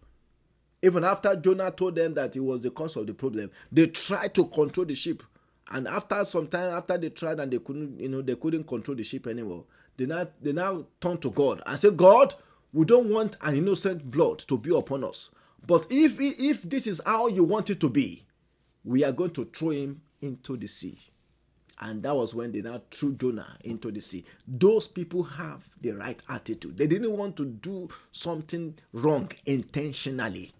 Even 0.81 1.03
after 1.03 1.35
Jonah 1.35 1.73
told 1.73 1.97
them 1.97 2.14
that 2.14 2.37
it 2.37 2.41
was 2.41 2.62
the 2.62 2.71
cause 2.71 2.97
of 2.97 3.09
the 3.09 3.14
problem, 3.14 3.51
they 3.73 3.88
tried 3.88 4.33
to 4.35 4.45
control 4.45 4.87
the 4.87 4.95
ship. 4.95 5.25
And 5.70 5.87
after 5.87 6.24
some 6.24 6.46
time, 6.48 6.72
after 6.72 6.96
they 6.96 7.11
tried 7.11 7.40
and 7.40 7.52
they 7.52 7.59
couldn't, 7.59 8.00
you 8.00 8.09
know, 8.09 8.22
they 8.22 8.37
couldn't 8.37 8.66
control 8.66 8.96
the 8.96 9.04
ship 9.04 9.26
anymore, 9.26 9.64
they 9.96 10.07
now 10.07 10.26
they 10.40 10.52
now 10.52 10.87
turned 11.00 11.20
to 11.22 11.31
God 11.31 11.62
and 11.66 11.78
said, 11.78 11.96
God, 11.96 12.35
we 12.72 12.85
don't 12.85 13.11
want 13.11 13.37
an 13.42 13.57
innocent 13.57 14.11
blood 14.11 14.38
to 14.40 14.57
be 14.57 14.74
upon 14.74 15.04
us. 15.04 15.31
But 15.66 15.87
if 15.90 16.18
if 16.20 16.62
this 16.62 16.87
is 16.87 17.02
how 17.04 17.26
you 17.26 17.44
want 17.44 17.70
it 17.70 17.81
to 17.81 17.88
be, 17.90 18.24
we 18.85 19.04
are 19.04 19.12
going 19.12 19.33
to 19.33 19.44
throw 19.44 19.70
him 19.70 20.00
into 20.22 20.57
the 20.57 20.66
sea. 20.66 20.98
And 21.81 22.02
that 22.02 22.16
was 22.16 22.35
when 22.35 22.50
they 22.50 22.61
now 22.61 22.83
threw 22.90 23.14
Jonah 23.14 23.57
into 23.62 23.92
the 23.92 24.00
sea. 24.00 24.24
Those 24.46 24.88
people 24.88 25.22
have 25.22 25.68
the 25.81 25.92
right 25.92 26.18
attitude. 26.28 26.76
They 26.76 26.88
didn't 26.88 27.16
want 27.16 27.37
to 27.37 27.44
do 27.44 27.88
something 28.11 28.76
wrong 28.92 29.31
intentionally. 29.46 30.52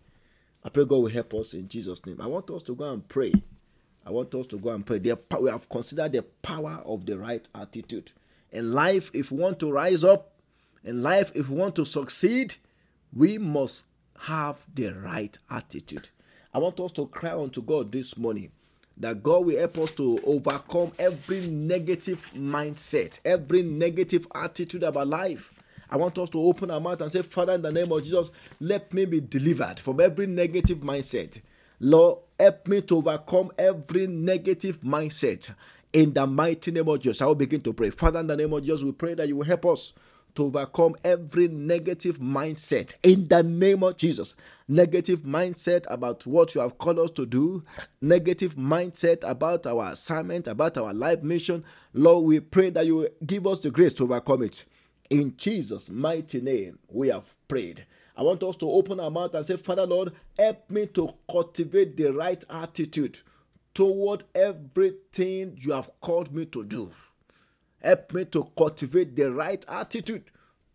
I 0.63 0.69
pray 0.69 0.85
God 0.85 0.97
will 0.97 1.09
help 1.09 1.35
us 1.35 1.55
in 1.55 1.69
Jesus' 1.69 2.05
name. 2.07 2.21
I 2.21 2.27
want 2.27 2.51
us 2.51 2.63
to 2.65 2.75
go 2.75 2.93
and 2.93 3.07
pray. 3.09 3.33
I 4.07 4.11
want 4.11 4.35
us 4.35 4.47
to 4.49 4.59
go 4.59 4.71
and 4.71 4.85
pray. 4.87 4.99
We 4.99 5.51
have 5.51 5.69
considered 5.69 6.13
the 6.13 6.23
power 6.23 6.83
of 6.85 7.05
the 7.07 7.19
right 7.19 7.47
attitude. 7.55 8.13
In 8.51 8.73
life, 8.73 9.11
if 9.13 9.31
we 9.31 9.39
want 9.39 9.59
to 9.61 9.71
rise 9.71 10.05
up, 10.05 10.33
in 10.85 11.03
life, 11.03 11.31
if 11.35 11.51
we 11.51 11.57
want 11.57 11.77
to 11.77 11.85
succeed, 11.85 12.55
we 13.13 13.37
must 13.37 13.85
have 14.21 14.65
the 14.75 14.93
right 14.95 15.37
attitude. 15.51 16.09
I 16.55 16.59
want 16.59 16.81
us 16.81 16.93
to 16.93 17.07
cry 17.07 17.33
unto 17.33 17.61
God 17.63 17.93
this 17.93 18.17
morning 18.17 18.51
that 18.97 19.23
God 19.23 19.45
will 19.45 19.59
help 19.59 19.79
us 19.79 19.91
to 19.93 20.19
overcome 20.25 20.93
every 20.99 21.47
negative 21.47 22.27
mindset, 22.35 23.21
every 23.25 23.63
negative 23.63 24.27
attitude 24.35 24.83
about 24.83 25.07
life. 25.09 25.53
I 25.91 25.97
want 25.97 26.19
us 26.19 26.31
to 26.31 26.41
open 26.41 26.71
our 26.71 26.81
mouth 26.81 27.01
and 27.01 27.13
say, 27.13 27.23
Father, 27.23 27.53
in 27.53 27.63
the 27.63 27.73
name 27.73 27.93
of 27.93 28.03
Jesus, 28.03 28.33
let 28.61 28.93
me 28.93 29.05
be 29.05 29.21
delivered 29.21 29.79
from 29.79 30.01
every 30.01 30.27
negative 30.27 30.79
mindset. 30.79 31.41
Lord, 31.81 32.19
help 32.39 32.67
me 32.69 32.81
to 32.83 32.97
overcome 32.97 33.51
every 33.59 34.07
negative 34.07 34.81
mindset. 34.81 35.55
In 35.93 36.13
the 36.13 36.27
mighty 36.27 36.71
name 36.71 36.89
of 36.89 37.01
Jesus, 37.01 37.23
I 37.23 37.27
will 37.27 37.35
begin 37.35 37.61
to 37.63 37.73
pray. 37.73 37.91
Father, 37.91 38.21
in 38.21 38.27
the 38.27 38.37
name 38.37 38.53
of 38.53 38.63
Jesus, 38.63 38.83
we 38.83 38.93
pray 38.93 39.15
that 39.15 39.27
you 39.27 39.37
will 39.37 39.45
help 39.45 39.65
us 39.67 39.95
to 40.35 40.45
overcome 40.45 40.95
every 41.03 41.49
negative 41.49 42.19
mindset 42.19 42.93
in 43.03 43.27
the 43.27 43.43
name 43.43 43.83
of 43.83 43.97
Jesus. 43.97 44.37
Negative 44.69 45.21
mindset 45.23 45.85
about 45.89 46.27
what 46.27 46.55
you 46.55 46.61
have 46.61 46.79
called 46.79 46.99
us 46.99 47.11
to 47.13 47.27
do, 47.27 47.65
negative 48.01 48.55
mindset 48.55 49.19
about 49.23 49.67
our 49.67 49.93
assignment, 49.93 50.47
about 50.47 50.77
our 50.77 50.93
life 50.93 51.23
mission. 51.23 51.65
Lord, 51.95 52.25
we 52.25 52.41
pray 52.41 52.71
that 52.71 52.87
you 52.87 53.09
give 53.25 53.47
us 53.47 53.61
the 53.61 53.71
grace 53.71 53.95
to 53.95 54.05
overcome 54.05 54.43
it. 54.43 54.65
In 55.11 55.35
Jesus' 55.37 55.89
mighty 55.89 56.41
name, 56.41 56.79
we 56.89 57.09
have 57.09 57.35
prayed. 57.49 57.87
I 58.19 58.23
want 58.23 58.43
us 58.43 58.57
to 58.57 58.69
open 58.69 58.99
our 58.99 59.13
mouth 59.13 59.33
and 59.35 59.47
say, 59.47 59.57
Father 59.57 59.87
Lord, 59.87 60.13
help 60.37 60.69
me 60.69 60.87
to 60.89 61.15
cultivate 61.31 61.97
the 61.97 62.13
right 62.13 62.45
attitude 62.51 63.21
toward 63.73 64.25
everything 64.35 65.57
you 65.57 65.71
have 65.71 65.89
called 66.01 66.35
me 66.35 66.45
to 66.47 66.65
do. 66.65 66.91
Help 67.81 68.13
me 68.13 68.25
to 68.25 68.43
cultivate 68.59 69.15
the 69.15 69.33
right 69.33 69.65
attitude 69.69 70.25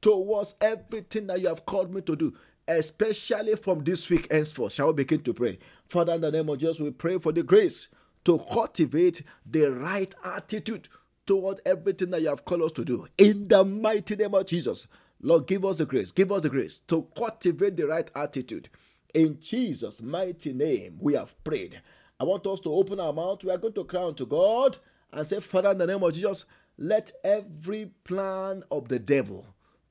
towards 0.02 0.56
everything 0.62 1.28
that 1.28 1.42
you 1.42 1.50
have 1.50 1.66
called 1.66 1.94
me 1.94 2.00
to 2.04 2.16
do, 2.16 2.34
especially 2.66 3.58
from 3.58 3.84
this 3.84 4.10
week 4.10 4.32
henceforth. 4.32 4.72
Shall 4.72 4.88
we 4.88 4.94
begin 4.94 5.22
to 5.24 5.34
pray? 5.34 5.60
Father, 5.90 6.14
in 6.14 6.22
the 6.22 6.32
name 6.32 6.48
of 6.48 6.60
Jesus, 6.60 6.80
we 6.80 6.92
pray 6.92 7.18
for 7.20 7.34
the 7.34 7.44
grace 7.44 7.90
to 8.24 8.40
cultivate 8.54 9.22
the 9.46 9.70
right 9.70 10.16
attitude 10.24 10.88
toward 11.26 11.60
everything 11.66 12.12
that 12.12 12.22
you 12.22 12.30
have 12.30 12.46
called 12.46 12.62
us 12.62 12.72
to 12.72 12.86
do. 12.86 13.06
In 13.18 13.50
the 13.50 13.66
mighty 13.66 14.16
name 14.16 14.34
of 14.34 14.46
Jesus, 14.46 14.88
Lord, 15.24 15.48
give 15.48 15.64
us 15.64 15.78
the 15.78 15.86
grace, 15.86 16.12
give 16.12 16.32
us 16.34 16.42
the 16.42 16.50
grace 16.50 16.80
to 16.88 17.08
cultivate 17.16 17.78
the 17.78 17.88
right 17.88 18.12
attitude. 18.14 18.68
In 19.14 19.40
Jesus' 19.42 20.02
mighty 20.02 20.52
name, 20.52 20.98
we 21.00 21.14
have 21.14 21.42
prayed. 21.46 21.82
I 22.20 22.26
want 22.26 22.46
us 22.46 22.60
to 22.62 22.74
open 22.74 23.00
our 23.00 23.14
mouth. 23.14 23.44
We 23.44 23.52
are 23.52 23.58
going 23.58 23.74
to 23.74 23.86
cry 23.86 24.04
unto 24.04 24.26
God 24.26 24.78
and 25.14 25.26
say, 25.26 25.40
Father, 25.40 25.72
in 25.72 25.78
the 25.78 25.88
name 25.88 26.04
of 26.04 26.14
Jesus, 26.14 26.44
let 26.78 27.14
every 27.24 27.92
plan 28.04 28.64
of 28.70 28.90
the 28.90 29.00
devil 29.00 29.46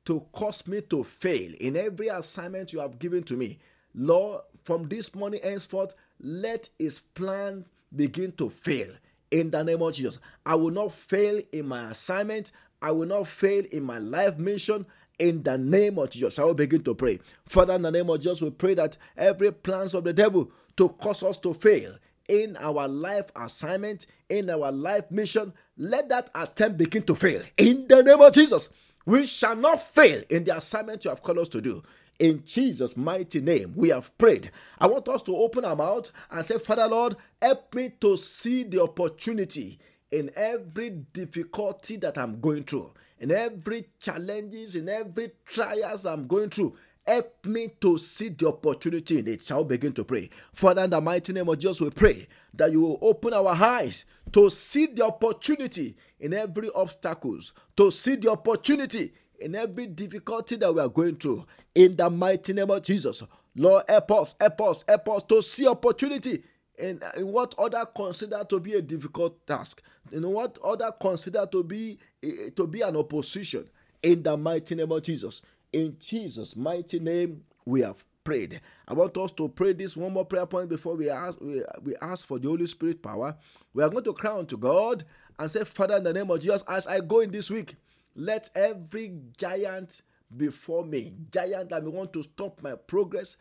to 0.05 0.27
cause 0.33 0.67
me 0.67 0.83
to 0.83 1.03
fail 1.03 1.53
in 1.59 1.77
every 1.77 2.09
assignment 2.09 2.73
you 2.75 2.81
have 2.81 2.99
given 2.99 3.23
to 3.23 3.37
me. 3.37 3.59
Lord, 3.95 4.43
from 4.65 4.89
this 4.89 5.15
morning 5.15 5.41
henceforth, 5.43 5.95
let 6.21 6.69
his 6.79 7.01
plan 7.01 7.65
begin 7.95 8.33
to 8.33 8.51
fail 8.51 8.91
in 9.31 9.51
the 9.51 9.63
name 9.63 9.81
of 9.81 9.95
Jesus. 9.95 10.19
I 10.45 10.57
will 10.57 10.71
not 10.71 10.93
fail 10.93 11.41
in 11.53 11.69
my 11.69 11.91
assignment. 11.91 12.53
I 12.83 12.91
will 12.91 13.07
not 13.07 13.29
fail 13.29 13.65
in 13.71 13.85
my 13.85 13.99
life 13.99 14.39
mission. 14.39 14.87
In 15.23 15.45
the 15.45 15.57
name 15.57 16.01
of 16.01 16.11
Jesus, 16.11 16.37
I 16.41 16.43
will 16.43 16.53
begin 16.53 16.83
to 16.83 16.97
pray. 16.97 17.21
Father, 17.47 17.75
in 17.75 17.83
the 17.83 17.93
name 17.93 18.11
of 18.11 18.19
Jesus, 18.19 18.43
we 18.43 18.51
pray 18.51 18.75
that 18.75 18.97
every 19.17 19.53
plans 19.53 19.95
of 19.95 20.03
the 20.03 20.13
devil 20.13 20.51
to 20.77 20.89
cause 20.89 21.23
us 21.23 21.39
to 21.39 21.55
fail 21.55 21.95
in 22.29 22.57
our 22.57 22.89
life 22.89 23.27
assignment, 23.37 24.07
in 24.29 24.51
our 24.51 24.73
life 24.73 25.09
mission, 25.13 25.53
let 25.77 26.09
that 26.09 26.29
attempt 26.35 26.77
begin 26.77 27.05
to 27.05 27.15
fail. 27.15 27.41
In 27.57 27.87
the 27.87 28.03
name 28.03 28.21
of 28.21 28.33
Jesus, 28.33 28.69
we 29.07 29.25
shall 29.27 29.55
not 29.55 29.95
fail 29.95 30.25
in 30.29 30.43
the 30.43 30.57
assignment 30.57 31.05
you 31.05 31.11
have 31.11 31.23
called 31.23 31.39
us 31.39 31.49
to 31.51 31.61
do. 31.61 31.85
In 32.19 32.43
Jesus' 32.45 32.97
mighty 32.97 33.41
name, 33.41 33.75
we 33.77 33.91
have 33.91 34.19
prayed. 34.19 34.51
I 34.81 34.89
want 34.89 35.07
us 35.09 35.23
to 35.23 35.37
open 35.37 35.65
our 35.65 35.77
mouth 35.77 36.11
and 36.33 36.45
say, 36.45 36.59
Father 36.59 36.89
Lord, 36.89 37.15
help 37.41 37.73
me 37.77 37.93
to 38.01 38.17
see 38.17 38.65
the 38.65 38.83
opportunity 38.83 39.79
in 40.11 40.33
every 40.35 40.91
difficulty 40.91 41.95
that 41.99 42.19
I'm 42.19 42.41
going 42.41 42.65
through, 42.65 42.91
in 43.23 43.31
every 43.31 43.87
challenges, 44.01 44.75
in 44.75 44.89
every 44.89 45.31
trials 45.47 46.05
I'm 46.05 46.27
going 46.27 46.51
through. 46.51 46.75
Help 47.07 47.47
me 47.47 47.71
to 47.81 47.97
see 47.97 48.31
the 48.31 48.49
opportunity 48.49 49.21
in 49.21 49.29
it. 49.29 49.43
Shall 49.43 49.63
begin 49.63 49.93
to 49.95 50.05
pray? 50.05 50.29
Father, 50.53 50.83
in 50.83 50.91
the 50.91 51.01
mighty 51.01 51.33
name 51.33 51.49
of 51.49 51.59
Jesus, 51.59 51.81
we 51.81 51.91
pray 51.91 52.27
that 52.55 52.73
you 52.73 52.81
will 52.81 52.99
open 53.01 53.33
our 53.33 53.55
eyes 53.55 54.07
to 54.33 54.51
see 54.51 54.87
the 54.87 55.05
opportunity 55.05 55.97
in 56.19 56.35
every 56.35 56.69
obstacles, 56.75 57.53
to 57.77 57.93
see 57.93 58.17
the 58.17 58.31
opportunity 58.31 59.13
in 59.39 59.55
every 59.55 59.87
difficulty 59.87 60.57
that 60.57 60.75
we 60.75 60.81
are 60.81 60.89
going 60.89 61.15
through. 61.15 61.47
In 61.77 61.95
the 61.95 62.11
mighty 62.11 62.53
name 62.53 62.71
of 62.71 62.83
Jesus, 62.83 63.23
Lord, 63.55 63.85
help 63.89 64.11
us, 64.11 64.35
help 64.41 64.61
us, 64.63 64.85
help 64.89 65.09
us 65.09 65.23
to 65.25 65.43
see 65.43 65.67
opportunity 65.69 66.43
in, 66.79 67.01
in 67.17 67.29
what 67.29 67.55
other 67.59 67.87
consider 67.87 68.45
to 68.49 68.61
be 68.61 68.75
a 68.75 68.83
difficult 68.83 69.47
task, 69.47 69.83
in 70.11 70.29
what 70.29 70.59
other 70.65 70.93
consider 71.01 71.47
to 71.53 71.63
be 71.63 71.99
eh, 72.23 72.51
to 72.57 72.67
be 72.67 72.83
an 72.83 72.97
opposition. 72.97 73.69
In 74.03 74.23
the 74.23 74.37
mighty 74.37 74.75
name 74.75 74.91
of 74.91 75.03
Jesus, 75.03 75.43
in 75.73 75.97
Jesus' 76.01 76.57
mighty 76.57 76.99
name, 76.99 77.45
we 77.65 77.83
have 77.83 78.05
prayed. 78.25 78.61
I 78.89 78.95
want 78.95 79.17
us 79.17 79.33
to 79.33 79.49
pray 79.49 79.73
this 79.73 79.97
one 79.97 80.13
more 80.13 80.25
prayer 80.25 80.47
point 80.47 80.69
before 80.69 80.97
we 80.97 81.09
ask 81.09 81.41
we, 81.41 81.63
we 81.83 81.95
ask 82.01 82.27
for 82.27 82.39
the 82.39 82.49
Holy 82.49 82.67
Spirit 82.67 83.03
power. 83.03 83.37
We 83.75 83.83
are 83.83 83.89
going 83.89 84.05
to 84.05 84.13
cry 84.13 84.37
unto 84.37 84.57
God 84.57 85.05
and 85.39 85.51
say, 85.51 85.65
Father, 85.65 85.97
in 85.97 86.05
the 86.05 86.13
name 86.13 86.31
of 86.31 86.41
Jesus, 86.41 86.63
as 86.69 86.87
I 86.87 87.01
go 87.01 87.21
in 87.21 87.31
this 87.31 87.51
week, 87.51 87.77
let 88.15 88.51
every 88.55 89.15
giant 89.37 90.03
before 90.37 90.85
me, 90.85 91.15
giant 91.31 91.71
that 91.71 91.83
may 91.83 91.91
want 91.91 92.13
to 92.13 92.23
stop 92.23 92.63
my 92.63 92.75
progress, 92.75 93.37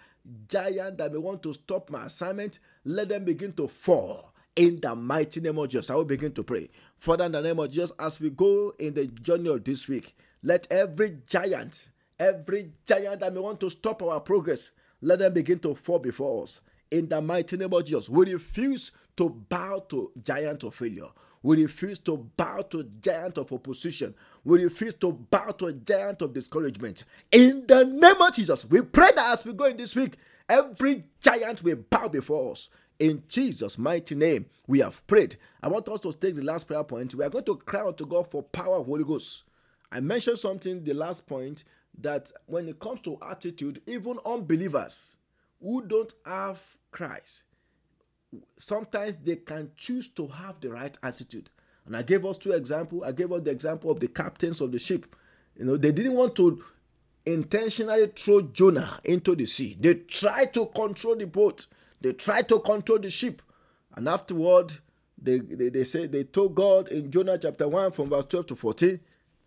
giant 0.48 0.98
that 0.98 1.12
may 1.12 1.18
want 1.18 1.44
to 1.44 1.54
stop 1.54 1.90
my 1.90 2.06
assignment, 2.06 2.60
let 2.84 3.10
them 3.10 3.26
begin 3.26 3.54
to 3.54 3.68
fall 3.68 4.34
in 4.56 4.80
the 4.82 4.96
mighty 4.96 5.40
name 5.40 5.58
of 5.58 5.70
Jesus. 5.70 5.90
I 5.90 5.96
will 5.96 6.06
begin 6.06 6.34
to 6.34 6.44
pray. 6.44 6.70
Father, 6.98 7.26
in 7.26 7.32
the 7.32 7.42
name 7.42 7.60
of 7.60 7.72
Jesus, 7.72 7.92
as 8.00 8.20
we 8.20 8.30
go 8.30 8.74
in 8.80 8.94
the 8.94 9.08
journey 9.08 9.50
of 9.50 9.64
this 9.64 9.88
week, 9.88 10.16
let 10.44 10.68
every 10.72 11.18
giant, 11.28 11.90
every 12.20 12.72
giant 12.86 13.22
that 13.22 13.34
may 13.34 13.40
want 13.40 13.60
to 13.62 13.70
stop 13.70 14.02
our 14.04 14.20
progress, 14.20 14.72
let 15.02 15.20
them 15.20 15.34
begin 15.34 15.60
to 15.60 15.76
fall 15.76 16.00
before 16.00 16.44
us. 16.44 16.62
In 16.90 17.08
the 17.08 17.22
mighty 17.22 17.58
name 17.58 17.74
of 17.74 17.86
Jesus, 17.86 18.10
we 18.10 18.34
refuse 18.34 18.92
to 19.18 19.30
bow 19.30 19.86
to 19.90 20.12
giant 20.24 20.64
of 20.64 20.76
failure. 20.76 21.10
We 21.44 21.64
refuse 21.64 22.00
to 22.00 22.18
bow 22.38 22.62
to 22.70 22.80
a 22.80 22.84
giant 22.84 23.38
of 23.38 23.52
opposition. 23.52 24.14
We 24.44 24.64
refuse 24.64 24.94
to 24.96 25.12
bow 25.12 25.52
to 25.58 25.68
a 25.68 25.74
giant 25.74 26.22
of 26.22 26.34
discouragement. 26.34 27.04
In 27.32 27.66
the 27.68 27.84
name 27.86 28.22
of 28.22 28.34
Jesus, 28.34 28.66
we 28.66 28.82
pray 28.82 29.12
that 29.16 29.34
as 29.34 29.44
we 29.46 29.54
go 29.54 29.66
in 29.66 29.78
this 29.78 29.96
week, 29.96 30.18
every 30.48 31.06
giant 31.20 31.64
will 31.64 31.78
bow 31.78 32.08
before 32.08 32.52
us. 32.52 32.70
In 33.00 33.24
Jesus' 33.28 33.80
mighty 33.80 34.14
name, 34.14 34.46
we 34.68 34.80
have 34.80 35.06
prayed. 35.08 35.38
I 35.64 35.68
want 35.70 35.90
us 35.90 36.02
to 36.02 36.14
take 36.14 36.36
the 36.36 36.44
last 36.44 36.68
prayer 36.68 36.84
point. 36.84 37.16
We 37.16 37.26
are 37.26 37.30
going 37.30 37.46
to 37.46 37.56
cry 37.56 37.82
out 37.82 37.98
to 37.98 38.06
God 38.06 38.30
for 38.30 38.44
power 38.44 38.78
of 38.78 38.86
Holy 38.86 39.04
Ghost. 39.04 39.44
I 39.92 40.00
mentioned 40.00 40.38
something 40.38 40.84
the 40.84 40.94
last 40.94 41.26
point 41.26 41.64
that 42.00 42.32
when 42.46 42.70
it 42.70 42.80
comes 42.80 43.02
to 43.02 43.18
attitude, 43.28 43.82
even 43.88 44.20
unbelievers 44.26 45.16
who 45.60 45.82
don't 45.82 46.14
have 46.26 46.60
Christ, 46.92 47.44
sometimes 48.60 49.18
they 49.18 49.38
can 49.38 49.72
choose 49.78 50.08
to 50.10 50.28
have 50.28 50.60
the 50.62 50.70
right 50.70 50.98
attitude. 51.04 51.50
And 51.86 51.96
I 51.98 52.04
gave 52.04 52.26
us 52.26 52.38
two 52.38 52.52
examples. 52.52 53.04
I 53.06 53.12
gave 53.12 53.32
us 53.32 53.42
the 53.42 53.52
example 53.52 53.92
of 53.92 54.00
the 54.00 54.08
captains 54.08 54.62
of 54.62 54.72
the 54.72 54.80
ship. 54.80 55.16
You 55.58 55.66
know, 55.66 55.78
they 55.78 55.92
didn't 55.92 56.14
want 56.14 56.36
to 56.36 56.64
intentionally 57.26 58.08
throw 58.16 58.42
Jonah 58.42 59.00
into 59.04 59.36
the 59.36 59.46
sea. 59.46 59.78
They 59.80 59.96
tried 59.96 60.54
to 60.54 60.68
control 60.68 61.16
the 61.16 61.28
boat. 61.28 61.68
They 62.00 62.14
tried 62.14 62.48
to 62.50 62.60
control 62.60 63.00
the 63.00 63.10
ship. 63.10 63.42
And 63.96 64.08
afterward, 64.08 64.74
they, 65.22 65.40
they, 65.40 65.70
they 65.70 65.84
say 65.84 66.08
they 66.08 66.24
told 66.24 66.56
God 66.56 66.88
in 66.88 67.12
Jonah 67.12 67.38
chapter 67.38 67.68
1 67.68 67.92
from 67.92 68.10
verse 68.10 68.26
12 68.26 68.48
to 68.48 68.56
14 68.56 69.00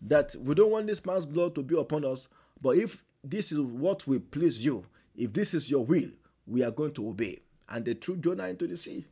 that 0.03 0.35
we 0.37 0.55
don't 0.55 0.70
want 0.70 0.87
this 0.87 1.05
man's 1.05 1.27
blood 1.27 1.55
to 1.55 1.62
be 1.62 1.77
upon 1.79 2.05
us. 2.05 2.29
But 2.61 2.77
if 2.77 3.03
this 3.23 3.51
is 3.51 3.59
what 3.61 4.07
will 4.07 4.20
please 4.20 4.64
you, 4.64 4.87
if 5.16 5.33
this 5.33 5.55
is 5.55 5.70
your 5.70 5.85
will, 5.85 6.11
we 6.47 6.62
are 6.62 6.70
going 6.70 6.92
to 6.92 7.09
obey. 7.09 7.40
And 7.68 7.85
they 7.85 7.94
threw 7.94 8.16
Jonah 8.16 8.48
into 8.48 8.66
the 8.66 8.77
sea. 8.77 9.05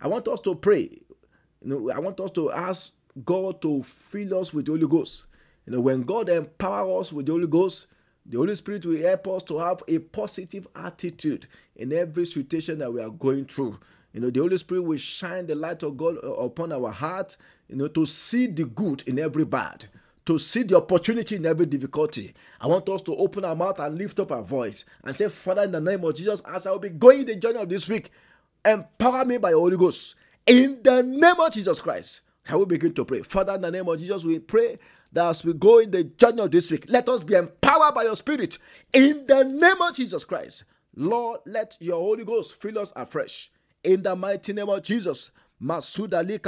I 0.00 0.08
want 0.08 0.28
us 0.28 0.40
to 0.40 0.54
pray. 0.54 1.00
You 1.62 1.68
know, 1.68 1.90
I 1.90 1.98
want 1.98 2.20
us 2.20 2.30
to 2.32 2.52
ask 2.52 2.92
God 3.24 3.62
to 3.62 3.82
fill 3.82 4.40
us 4.40 4.52
with 4.52 4.66
the 4.66 4.72
Holy 4.72 4.86
Ghost. 4.86 5.24
You 5.66 5.72
know, 5.72 5.80
when 5.80 6.02
God 6.02 6.28
empowers 6.28 7.08
us 7.08 7.12
with 7.12 7.26
the 7.26 7.32
Holy 7.32 7.46
Ghost, 7.46 7.86
the 8.26 8.38
Holy 8.38 8.54
Spirit 8.54 8.86
will 8.86 9.00
help 9.00 9.28
us 9.28 9.42
to 9.44 9.58
have 9.58 9.82
a 9.86 9.98
positive 9.98 10.66
attitude 10.74 11.46
in 11.76 11.92
every 11.92 12.26
situation 12.26 12.78
that 12.78 12.92
we 12.92 13.02
are 13.02 13.10
going 13.10 13.44
through. 13.44 13.78
You 14.12 14.20
know, 14.20 14.30
the 14.30 14.40
Holy 14.40 14.58
Spirit 14.58 14.82
will 14.82 14.98
shine 14.98 15.46
the 15.46 15.54
light 15.54 15.82
of 15.82 15.96
God 15.96 16.16
upon 16.22 16.72
our 16.72 16.90
heart, 16.90 17.36
you 17.68 17.76
know, 17.76 17.88
to 17.88 18.06
see 18.06 18.46
the 18.46 18.64
good 18.64 19.02
in 19.06 19.18
every 19.18 19.44
bad, 19.44 19.86
to 20.26 20.38
see 20.38 20.62
the 20.62 20.76
opportunity 20.76 21.36
in 21.36 21.46
every 21.46 21.66
difficulty. 21.66 22.34
I 22.60 22.66
want 22.66 22.88
us 22.88 23.02
to 23.02 23.16
open 23.16 23.44
our 23.44 23.54
mouth 23.54 23.78
and 23.78 23.98
lift 23.98 24.18
up 24.20 24.32
our 24.32 24.42
voice 24.42 24.84
and 25.02 25.14
say, 25.14 25.28
Father, 25.28 25.64
in 25.64 25.72
the 25.72 25.80
name 25.80 26.04
of 26.04 26.14
Jesus, 26.14 26.40
as 26.46 26.66
I 26.66 26.70
will 26.70 26.78
be 26.78 26.88
going 26.88 27.26
the 27.26 27.36
journey 27.36 27.58
of 27.58 27.68
this 27.68 27.88
week, 27.88 28.10
empower 28.64 29.24
me 29.24 29.36
by 29.38 29.52
Holy 29.52 29.76
Ghost. 29.76 30.14
In 30.46 30.80
the 30.82 31.02
name 31.02 31.38
of 31.38 31.52
Jesus 31.52 31.80
Christ, 31.80 32.20
I 32.48 32.56
will 32.56 32.66
begin 32.66 32.94
to 32.94 33.04
pray. 33.04 33.22
Father, 33.22 33.54
in 33.54 33.60
the 33.60 33.70
name 33.70 33.88
of 33.88 33.98
Jesus, 33.98 34.24
we 34.24 34.38
pray 34.38 34.78
that 35.12 35.28
as 35.28 35.44
we 35.44 35.52
go 35.52 35.78
in 35.78 35.90
the 35.90 36.04
journey 36.04 36.42
of 36.42 36.50
this 36.50 36.70
week, 36.70 36.86
let 36.88 37.08
us 37.08 37.22
be 37.22 37.34
empowered 37.34 37.94
by 37.94 38.04
your 38.04 38.16
Spirit. 38.16 38.58
In 38.92 39.26
the 39.26 39.44
name 39.44 39.80
of 39.80 39.94
Jesus 39.94 40.24
Christ, 40.24 40.64
Lord, 40.96 41.40
let 41.46 41.76
your 41.80 42.00
Holy 42.00 42.24
Ghost 42.24 42.60
fill 42.60 42.78
us 42.78 42.92
afresh. 42.96 43.50
In 43.82 44.02
the 44.02 44.16
mighty 44.16 44.52
name 44.54 44.68
of 44.68 44.82
Jesus, 44.82 45.30
Masudali. 45.62 46.40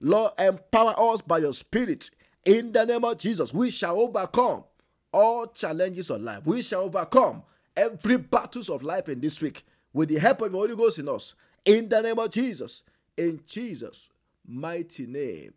Lord, 0.00 0.32
empower 0.38 0.94
us 1.14 1.22
by 1.22 1.38
your 1.38 1.54
Spirit. 1.54 2.10
In 2.46 2.70
the 2.70 2.86
name 2.86 3.04
of 3.04 3.18
Jesus, 3.18 3.52
we 3.52 3.72
shall 3.72 4.00
overcome 4.00 4.62
all 5.12 5.48
challenges 5.48 6.10
of 6.10 6.22
life. 6.22 6.46
We 6.46 6.62
shall 6.62 6.82
overcome 6.82 7.42
every 7.76 8.18
battles 8.18 8.70
of 8.70 8.84
life 8.84 9.08
in 9.08 9.20
this 9.20 9.42
week 9.42 9.66
with 9.92 10.10
the 10.10 10.18
help 10.18 10.42
of 10.42 10.52
the 10.52 10.58
Holy 10.58 10.76
Ghost 10.76 11.00
in 11.00 11.08
us. 11.08 11.34
In 11.64 11.88
the 11.88 12.00
name 12.00 12.20
of 12.20 12.30
Jesus, 12.30 12.84
in 13.16 13.40
Jesus' 13.46 14.10
mighty 14.46 15.06
name, 15.06 15.54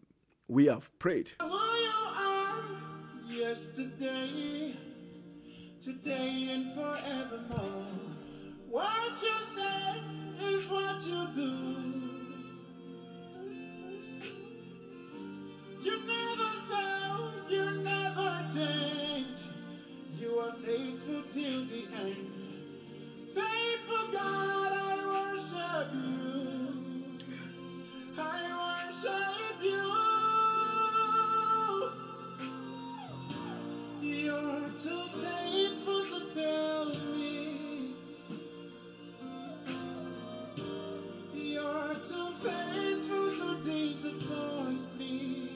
we 0.48 0.66
have 0.66 0.90
prayed. 0.98 1.34
Yesterday, 3.30 4.76
today, 5.80 6.50
and 6.52 6.74
forevermore. 6.74 7.86
What 8.68 9.22
you 9.22 9.46
say 9.46 10.02
is 10.42 10.68
what 10.68 11.06
you 11.06 11.28
do. 11.34 12.20
You 15.82 15.98
never 16.06 16.49
are 20.50 20.56
faithful 20.56 21.22
till 21.24 21.66
the 21.66 21.84
end. 22.02 22.28
Faithful 23.36 24.08
God, 24.12 24.72
I 24.74 24.96
worship 25.06 25.90
you. 25.94 27.18
I 28.18 28.20
worship 28.62 29.62
you. 29.62 29.86
You're 34.02 34.70
too 34.84 35.04
faithful 35.22 36.04
to 36.06 36.20
fail 36.34 36.86
me. 37.16 37.96
You're 41.34 41.96
too 41.96 42.30
faithful 42.44 43.30
to 43.40 43.48
disappoint 43.64 44.88
me. 44.98 45.50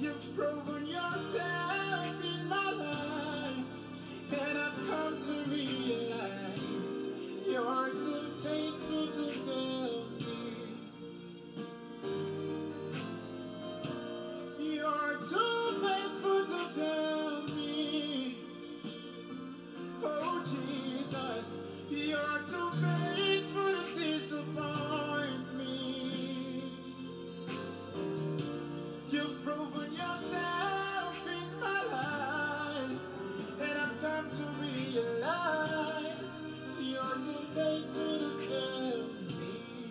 You've 0.00 0.36
proven 0.36 0.73